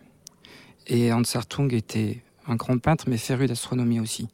Et 0.86 1.12
Hans 1.12 1.22
Hartung 1.34 1.72
était 1.72 2.22
un 2.48 2.56
grand 2.56 2.78
peintre, 2.78 3.04
mais 3.08 3.16
féru 3.16 3.46
d'astronomie 3.46 4.00
aussi. 4.00 4.28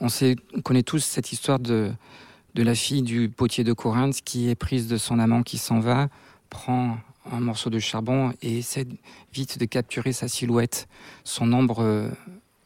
On, 0.00 0.08
sait, 0.08 0.36
on 0.56 0.60
connaît 0.60 0.82
tous 0.82 1.00
cette 1.04 1.32
histoire 1.32 1.58
de, 1.58 1.92
de 2.54 2.62
la 2.62 2.74
fille 2.74 3.02
du 3.02 3.28
potier 3.28 3.64
de 3.64 3.72
Corinthe 3.72 4.20
qui 4.22 4.48
est 4.48 4.54
prise 4.54 4.88
de 4.88 4.96
son 4.96 5.18
amant 5.18 5.42
qui 5.42 5.58
s'en 5.58 5.80
va, 5.80 6.08
prend 6.50 6.98
un 7.30 7.40
morceau 7.40 7.70
de 7.70 7.78
charbon 7.78 8.32
et 8.42 8.58
essaie 8.58 8.86
vite 9.32 9.58
de 9.58 9.64
capturer 9.64 10.12
sa 10.12 10.28
silhouette, 10.28 10.88
son 11.24 11.52
ombre 11.52 11.82
euh, 11.82 12.08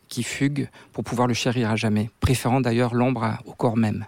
qui 0.09 0.23
fugue 0.23 0.69
pour 0.93 1.05
pouvoir 1.05 1.29
le 1.29 1.35
chérir 1.35 1.71
à 1.71 1.77
jamais, 1.77 2.11
préférant 2.21 2.61
d'ailleurs 2.61 2.95
l'ombre 2.95 3.39
au 3.45 3.53
corps 3.53 3.77
même. 3.77 4.07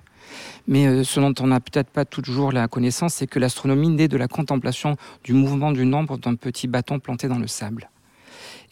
Mais 0.66 0.86
euh, 0.86 1.04
ce 1.04 1.20
dont 1.20 1.34
on 1.40 1.48
n'a 1.48 1.60
peut-être 1.60 1.90
pas 1.90 2.04
toujours 2.04 2.52
la 2.52 2.68
connaissance, 2.68 3.14
c'est 3.14 3.26
que 3.26 3.38
l'astronomie 3.38 3.88
naît 3.88 4.08
de 4.08 4.16
la 4.16 4.28
contemplation 4.28 4.96
du 5.24 5.32
mouvement 5.32 5.72
d'une 5.72 5.94
ombre 5.94 6.18
d'un 6.18 6.34
petit 6.34 6.66
bâton 6.66 6.98
planté 6.98 7.28
dans 7.28 7.38
le 7.38 7.46
sable. 7.46 7.90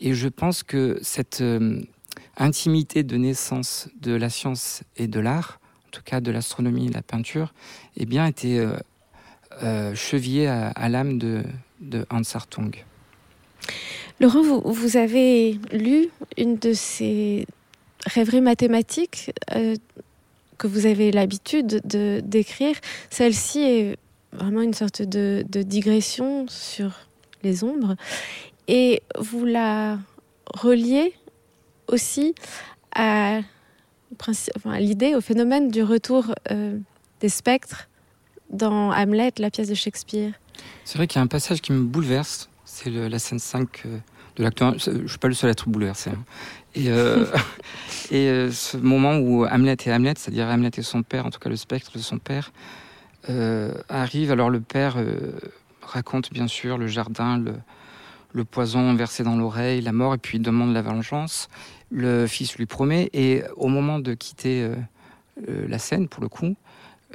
Et 0.01 0.14
je 0.14 0.28
pense 0.28 0.62
que 0.62 0.99
cette 1.03 1.40
euh, 1.40 1.80
intimité 2.36 3.03
de 3.03 3.16
naissance 3.16 3.88
de 4.01 4.14
la 4.14 4.28
science 4.28 4.82
et 4.97 5.07
de 5.07 5.20
l'art, 5.20 5.61
en 5.86 5.90
tout 5.90 6.03
cas 6.05 6.20
de 6.20 6.30
l'astronomie 6.30 6.86
et 6.86 6.88
de 6.90 6.94
la 6.94 7.03
peinture, 7.03 7.55
eh 7.97 8.07
bien, 8.07 8.26
était 8.26 8.64
euh, 9.62 9.94
chevillée 9.94 10.49
à, 10.49 10.88
l'âme 10.88 11.18
de, 11.18 11.44
Hans 12.11 12.22
Hartung. 12.34 12.84
Laurent, 14.20 14.42
vous, 14.42 14.97
avez 14.97 15.59
lu 15.72 16.09
une 16.36 16.57
de 16.57 16.72
ces 16.72 17.47
rêveries 18.07 18.40
mathématiques 18.40 19.30
que 20.59 20.66
vous 20.66 20.86
avez 20.86 21.12
l'habitude 21.12 21.80
de 21.84 22.20
d'écrire, 22.24 22.76
celle-ci 23.11 23.61
est 23.61 23.97
vraiment 24.32 24.62
une 24.62 24.74
sorte 24.74 25.03
de, 25.03 25.44
digression 25.62 26.47
sur 26.49 26.92
les 27.42 27.64
ombres. 27.64 27.97
Et 28.68 29.02
vous 29.18 29.44
la 29.44 29.98
reliez 30.54 31.14
aussi 31.88 32.34
à, 32.94 33.40
l'idée, 34.78 35.14
au 35.14 35.20
phénomène 35.20 35.70
du 35.70 35.82
retour 35.82 36.34
euh, 36.50 36.78
des 37.20 37.28
spectres 37.28 37.88
dans 38.50 38.92
Hamlet, 38.92 39.32
la 39.38 39.50
pièce 39.50 39.68
de 39.68 39.74
Shakespeare. 39.74 40.32
C'est 40.84 40.98
vrai 40.98 41.06
qu'il 41.06 41.18
y 41.18 41.20
a 41.20 41.22
un 41.22 41.28
passage 41.28 41.60
qui 41.60 41.72
me 41.72 41.82
bouleverse, 41.82 42.48
c'est 42.64 42.90
la 42.90 43.18
scène 43.18 43.38
5 43.38 43.82
euh, 43.86 43.98
de 44.36 44.42
l'acte 44.42 44.62
Je 44.78 44.90
ne 44.90 45.08
suis 45.08 45.18
pas 45.18 45.28
le 45.28 45.34
seul 45.34 45.48
à 45.48 45.52
être 45.52 45.68
bouleversé. 45.68 46.10
Hein. 46.10 46.24
Et, 46.74 46.86
et 48.10 48.28
euh, 48.28 48.50
ce 48.50 48.76
moment 48.76 49.16
où 49.16 49.46
Hamlet 49.46 49.76
et 49.86 49.92
Hamlet, 49.92 50.14
c'est-à-dire 50.16 50.46
Hamlet 50.46 50.70
et 50.76 50.82
son 50.82 51.02
père, 51.02 51.26
en 51.26 51.30
tout 51.30 51.38
cas 51.38 51.48
le 51.48 51.56
spectre 51.56 51.92
de 51.94 52.02
son 52.02 52.18
père, 52.18 52.52
euh, 53.28 53.72
arrive. 53.88 54.30
Alors 54.30 54.50
le 54.50 54.60
père 54.60 54.96
raconte 55.82 56.32
bien 56.32 56.48
sûr 56.48 56.78
le 56.78 56.86
jardin, 56.86 57.38
le, 57.38 57.54
le 58.37 58.45
poison 58.45 58.95
versé 58.95 59.24
dans 59.24 59.37
l'oreille, 59.37 59.80
la 59.80 59.93
mort, 59.93 60.14
et 60.14 60.18
puis 60.18 60.39
il 60.39 60.43
demande 60.43 60.72
la 60.72 60.82
vengeance. 60.82 61.49
Le 61.91 62.26
fils 62.26 62.57
lui 62.57 62.66
promet, 62.66 63.11
et 63.12 63.43
au 63.57 63.68
moment 63.68 63.99
de 63.99 64.14
quitter 64.14 64.70
la 65.47 65.78
scène, 65.78 66.09
pour 66.09 66.22
le 66.22 66.28
coup, 66.28 66.55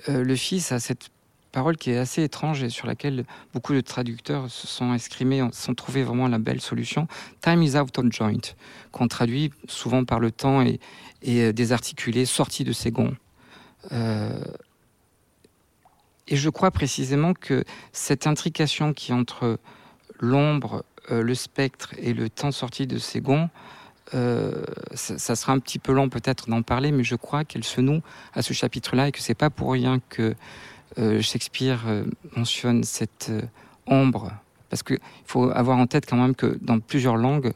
le 0.08 0.36
fils 0.36 0.72
a 0.72 0.80
cette 0.80 1.10
parole 1.52 1.78
qui 1.78 1.92
est 1.92 1.98
assez 1.98 2.24
étrange 2.24 2.64
et 2.64 2.70
sur 2.70 2.88
laquelle 2.88 3.26
beaucoup 3.54 3.74
de 3.74 3.82
traducteurs 3.82 4.50
se 4.50 4.68
sont 4.68 4.94
exprimés, 4.94 5.48
sont 5.52 5.76
trouvés 5.76 6.04
vraiment 6.04 6.28
la 6.28 6.40
belle 6.40 6.62
solution. 6.62 7.08
Time 7.42 7.62
is 7.62 7.78
out 7.78 7.98
of 7.98 8.06
joint, 8.12 8.42
qu'on 8.92 9.08
traduit 9.08 9.52
souvent 9.68 10.04
par 10.06 10.20
le 10.20 10.32
temps 10.32 10.62
et, 10.62 10.80
euh, 11.28 11.52
désarticulé, 11.52 12.26
sorti 12.26 12.64
de 12.64 12.72
ses 12.72 12.92
gonds. 12.92 13.16
Euh, 13.92 14.44
et 16.28 16.36
je 16.36 16.50
crois 16.50 16.72
précisément 16.72 17.34
que 17.34 17.64
cette 17.92 18.28
intrication 18.28 18.94
qui 18.94 19.12
entre 19.12 19.60
l'ombre, 20.20 20.76
euh, 20.76 20.91
le 21.10 21.36
spectre 21.36 21.94
et 21.98 22.14
le 22.14 22.30
temps 22.30 22.52
sorti 22.52 22.88
de 22.88 22.98
ses 22.98 23.22
gonds, 23.22 23.50
ça, 24.12 25.18
ça, 25.18 25.36
sera 25.36 25.54
un 25.54 25.60
petit 25.60 25.80
peu 25.80 25.94
long 25.94 26.10
peut-être 26.10 26.50
d'en 26.50 26.62
parler, 26.62 26.92
mais 26.92 27.04
je 27.04 27.16
crois 27.16 27.44
qu'elle 27.44 27.64
se 27.64 27.82
noue 27.82 28.02
à 28.34 28.42
ce 28.42 28.54
chapitre-là 28.54 29.08
et 29.08 29.12
que 29.12 29.20
c'est 29.20 29.36
pas 29.36 29.50
pour 29.50 29.72
rien 29.72 30.00
que 30.10 30.36
euh, 30.98 31.22
Shakespeare 31.22 31.84
euh, 31.88 32.06
mentionne 32.36 32.84
cette 32.84 33.28
euh, 33.30 33.42
ombre, 33.88 34.32
parce 34.70 34.84
qu'il 34.84 35.00
faut 35.26 35.50
avoir 35.52 35.78
en 35.78 35.88
tête 35.88 36.06
quand 36.06 36.18
même 36.18 36.36
que 36.36 36.58
dans 36.62 36.80
plusieurs 36.80 37.16
langues, 37.16 37.54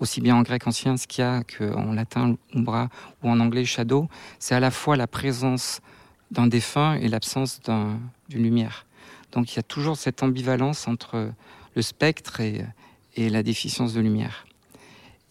aussi 0.00 0.20
bien 0.20 0.34
en 0.34 0.42
grec 0.42 0.66
ancien 0.66 0.96
skia 0.96 1.42
qu'en 1.44 1.92
latin 1.92 2.36
umbra 2.54 2.88
ou 3.22 3.30
en 3.30 3.38
anglais 3.38 3.64
shadow, 3.64 4.08
c'est 4.40 4.56
à 4.56 4.60
la 4.60 4.72
fois 4.72 4.96
la 4.96 5.06
présence 5.06 5.80
d'un 6.32 6.48
défunt 6.48 6.94
et 6.94 7.06
l'absence 7.06 7.60
d'une 8.28 8.42
lumière. 8.42 8.86
Donc 9.30 9.52
il 9.52 9.56
y 9.56 9.58
a 9.60 9.62
toujours 9.62 9.96
cette 9.96 10.22
ambivalence 10.24 10.88
entre 10.88 11.30
le 11.74 11.82
spectre 11.82 12.40
et, 12.40 12.64
la 13.16 13.42
déficience 13.42 13.92
de 13.92 14.00
lumière. 14.00 14.46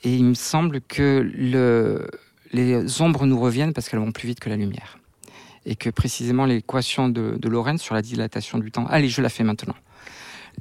Et 0.03 0.15
il 0.15 0.23
me 0.23 0.33
semble 0.33 0.81
que 0.81 1.29
le, 1.35 2.07
les 2.53 3.01
ombres 3.01 3.25
nous 3.25 3.39
reviennent 3.39 3.73
parce 3.73 3.89
qu'elles 3.89 3.99
vont 3.99 4.11
plus 4.11 4.27
vite 4.27 4.39
que 4.39 4.49
la 4.49 4.57
lumière 4.57 4.97
et 5.65 5.75
que 5.75 5.89
précisément 5.89 6.45
l'équation 6.45 7.09
de, 7.09 7.37
de 7.37 7.49
Lorentz 7.49 7.81
sur 7.81 7.93
la 7.93 8.01
dilatation 8.01 8.57
du 8.57 8.71
temps. 8.71 8.87
Allez, 8.87 9.09
je 9.09 9.21
la 9.21 9.29
fais 9.29 9.43
maintenant. 9.43 9.75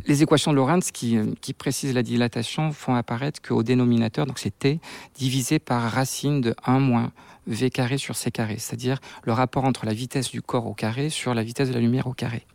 Les 0.06 0.22
équations 0.22 0.52
de 0.52 0.56
Lorentz 0.56 0.90
qui, 0.92 1.18
qui 1.40 1.52
précisent 1.52 1.94
la 1.94 2.02
dilatation 2.02 2.72
font 2.72 2.94
apparaître 2.94 3.40
qu'au 3.42 3.62
dénominateur, 3.62 4.26
donc 4.26 4.38
c'est 4.38 4.56
t, 4.56 4.80
divisé 5.14 5.58
par 5.58 5.82
racine 5.90 6.40
de 6.40 6.54
1 6.64 6.78
moins 6.78 7.12
v 7.46 7.70
carré 7.70 7.98
sur 7.98 8.16
c 8.16 8.30
carré, 8.30 8.56
c'est-à-dire 8.58 9.00
le 9.24 9.32
rapport 9.32 9.64
entre 9.64 9.86
la 9.86 9.92
vitesse 9.92 10.30
du 10.30 10.42
corps 10.42 10.66
au 10.66 10.74
carré 10.74 11.10
sur 11.10 11.34
la 11.34 11.42
vitesse 11.42 11.68
de 11.68 11.74
la 11.74 11.80
lumière 11.80 12.06
au 12.06 12.12
carré. 12.12 12.46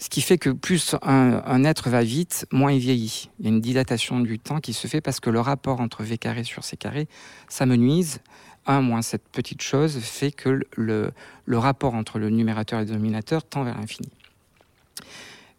Ce 0.00 0.08
qui 0.08 0.22
fait 0.22 0.38
que 0.38 0.48
plus 0.48 0.96
un, 1.02 1.64
être 1.64 1.90
va 1.90 2.02
vite, 2.02 2.46
moins 2.50 2.72
il 2.72 2.80
vieillit. 2.80 3.28
Il 3.38 3.44
y 3.44 3.48
a 3.48 3.52
une 3.52 3.60
dilatation 3.60 4.20
du 4.20 4.38
temps 4.38 4.58
qui 4.58 4.72
se 4.72 4.86
fait 4.86 5.02
parce 5.02 5.20
que 5.20 5.28
le 5.28 5.40
rapport 5.40 5.82
entre 5.82 6.02
v 6.02 6.16
carré 6.16 6.42
sur 6.42 6.64
c 6.64 6.78
carré 6.78 7.06
s'amenuise 7.48 8.20
1 8.64 8.80
moins 8.80 9.02
cette 9.02 9.28
petite 9.28 9.60
chose 9.60 9.98
fait 9.98 10.32
que 10.32 10.62
le 10.74 11.12
rapport 11.58 11.94
entre 11.94 12.18
le 12.18 12.30
numérateur 12.30 12.80
et 12.80 12.82
le 12.82 12.88
dénominateur 12.88 13.44
tend 13.44 13.62
vers 13.62 13.76
l'infini. 13.78 14.08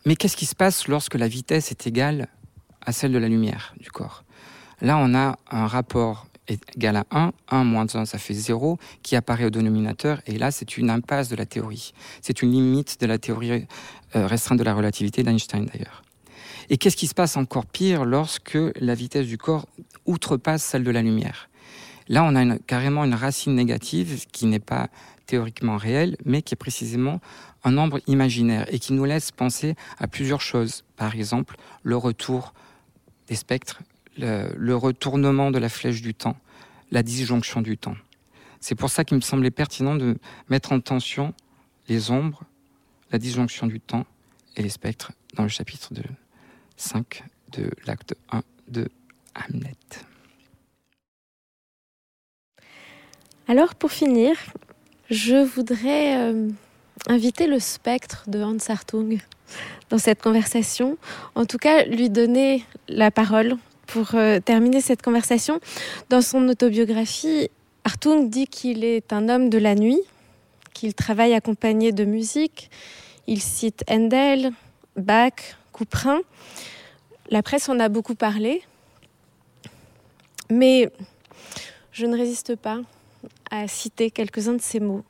Mais 0.07 0.15
qu'est-ce 0.15 0.35
qui 0.35 0.47
se 0.47 0.55
passe 0.55 0.87
lorsque 0.87 1.15
la 1.15 1.27
vitesse 1.27 1.69
est 1.69 1.85
égale 1.85 2.27
à 2.83 2.91
celle 2.91 3.11
de 3.11 3.19
la 3.19 3.29
lumière 3.29 3.75
du 3.79 3.91
corps? 3.91 4.23
Là, 4.81 4.97
on 4.97 5.13
a 5.13 5.37
un 5.51 5.67
rapport 5.67 6.25
égal 6.75 6.97
à 6.97 7.05
1, 7.11 7.31
1 7.49 7.63
moins 7.63 7.87
1, 7.93 8.05
ça 8.05 8.17
fait 8.17 8.33
0, 8.33 8.77
qui 9.03 9.15
apparaît 9.15 9.45
au 9.45 9.49
dénominateur, 9.49 10.21
et 10.25 10.37
là, 10.37 10.51
c'est 10.51 10.77
une 10.77 10.89
impasse 10.89 11.29
de 11.29 11.35
la 11.35 11.45
théorie. 11.45 11.93
C'est 12.21 12.41
une 12.41 12.51
limite 12.51 12.99
de 12.99 13.05
la 13.05 13.17
théorie 13.17 13.67
euh, 14.15 14.27
restreinte 14.27 14.59
de 14.59 14.63
la 14.63 14.73
relativité 14.73 15.23
d'Einstein, 15.23 15.65
d'ailleurs. 15.65 16.03
Et 16.69 16.77
qu'est-ce 16.77 16.97
qui 16.97 17.07
se 17.07 17.13
passe 17.13 17.37
encore 17.37 17.65
pire 17.65 18.05
lorsque 18.05 18.57
la 18.79 18.95
vitesse 18.95 19.27
du 19.27 19.37
corps 19.37 19.67
outrepasse 20.05 20.63
celle 20.63 20.83
de 20.83 20.91
la 20.91 21.01
lumière? 21.01 21.49
Là, 22.07 22.23
on 22.23 22.35
a 22.35 22.57
carrément 22.59 23.03
une 23.03 23.13
racine 23.13 23.55
négative 23.55 24.25
qui 24.31 24.45
n'est 24.45 24.59
pas 24.59 24.89
théoriquement 25.25 25.77
réelle, 25.77 26.17
mais 26.25 26.41
qui 26.41 26.53
est 26.53 26.57
précisément 26.57 27.21
un 27.63 27.71
nombre 27.71 27.99
imaginaire 28.07 28.65
et 28.73 28.79
qui 28.79 28.93
nous 28.93 29.05
laisse 29.05 29.31
penser 29.31 29.75
à 29.97 30.07
plusieurs 30.07 30.41
choses. 30.41 30.83
Par 30.97 31.15
exemple, 31.15 31.55
le 31.83 31.95
retour 31.95 32.53
des 33.27 33.35
spectres, 33.35 33.81
le, 34.17 34.73
retournement 34.75 35.51
de 35.51 35.59
la 35.59 35.69
flèche 35.69 36.01
du 36.01 36.13
temps, 36.13 36.37
la 36.91 37.03
disjonction 37.03 37.61
du 37.61 37.77
temps. 37.77 37.95
C'est 38.59 38.75
pour 38.75 38.89
ça 38.89 39.03
qu'il 39.03 39.17
me 39.17 39.21
semblait 39.21 39.51
pertinent 39.51 39.95
de 39.95 40.17
mettre 40.49 40.71
en 40.71 40.79
tension 40.79 41.33
les 41.87 42.11
ombres, 42.11 42.43
la 43.11 43.19
disjonction 43.19 43.67
du 43.67 43.79
temps 43.79 44.05
et 44.55 44.61
les 44.61 44.69
spectres 44.69 45.11
dans 45.35 45.43
le 45.43 45.49
chapitre 45.49 45.89
5 46.77 47.23
de 47.53 47.69
l'acte 47.85 48.15
1 48.31 48.43
de 48.67 48.87
Hamlet. 49.35 49.75
Alors 53.47 53.75
pour 53.75 53.91
finir, 53.91 54.35
je 55.09 55.43
voudrais 55.43 56.17
euh, 56.17 56.49
inviter 57.07 57.47
le 57.47 57.59
spectre 57.59 58.23
de 58.27 58.41
Hans 58.41 58.57
Hartung 58.69 59.19
dans 59.89 59.97
cette 59.97 60.21
conversation, 60.21 60.97
en 61.35 61.45
tout 61.45 61.57
cas 61.57 61.83
lui 61.85 62.09
donner 62.09 62.63
la 62.87 63.11
parole 63.11 63.57
pour 63.91 64.15
euh, 64.15 64.39
terminer 64.39 64.79
cette 64.79 65.01
conversation. 65.01 65.59
Dans 66.09 66.21
son 66.21 66.47
autobiographie, 66.47 67.49
Hartung 67.83 68.29
dit 68.29 68.47
qu'il 68.47 68.85
est 68.85 69.11
un 69.11 69.27
homme 69.27 69.49
de 69.49 69.57
la 69.57 69.75
nuit, 69.75 69.99
qu'il 70.73 70.93
travaille 70.93 71.33
accompagné 71.33 71.91
de 71.91 72.05
musique. 72.05 72.71
Il 73.27 73.41
cite 73.41 73.83
Handel, 73.89 74.51
Bach, 74.95 75.57
Couperin. 75.73 76.21
La 77.29 77.43
presse 77.43 77.67
en 77.67 77.79
a 77.79 77.89
beaucoup 77.89 78.15
parlé, 78.15 78.61
mais 80.49 80.89
je 81.91 82.05
ne 82.05 82.17
résiste 82.17 82.55
pas 82.55 82.79
à 83.49 83.67
citer 83.67 84.09
quelques-uns 84.09 84.53
de 84.53 84.61
ces 84.61 84.79
mots. 84.79 85.03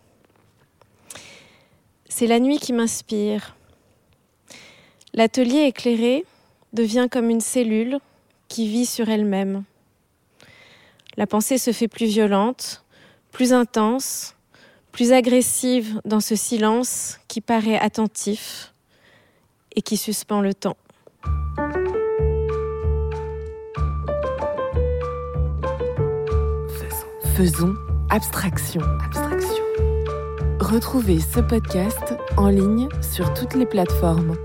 C'est 2.10 2.28
la 2.28 2.40
nuit 2.40 2.58
qui 2.58 2.74
m'inspire. 2.74 3.56
L'atelier 5.14 5.66
éclairé 5.66 6.26
devient 6.74 7.08
comme 7.12 7.30
une 7.30 7.42
cellule 7.42 8.00
qui 8.52 8.68
vit 8.68 8.86
sur 8.86 9.08
elle-même. 9.08 9.64
La 11.16 11.26
pensée 11.26 11.58
se 11.58 11.72
fait 11.72 11.88
plus 11.88 12.08
violente, 12.08 12.84
plus 13.32 13.54
intense, 13.54 14.36
plus 14.92 15.14
agressive 15.14 16.02
dans 16.04 16.20
ce 16.20 16.36
silence 16.36 17.18
qui 17.30 17.40
paraît 17.40 17.80
attentif 17.80 18.74
et 19.74 19.82
qui 19.82 19.96
suspend 19.96 20.42
le 20.42 20.54
temps. 20.54 20.76
Faisons, 27.38 27.76
abstraction. 28.10 28.82
Retrouvez 30.60 31.22
ce 31.22 31.40
podcast 31.40 32.16
en 32.36 32.50
ligne 32.50 32.90
sur 33.02 33.34
toutes 33.34 33.56
les 33.56 33.66
plateformes. 33.66 34.36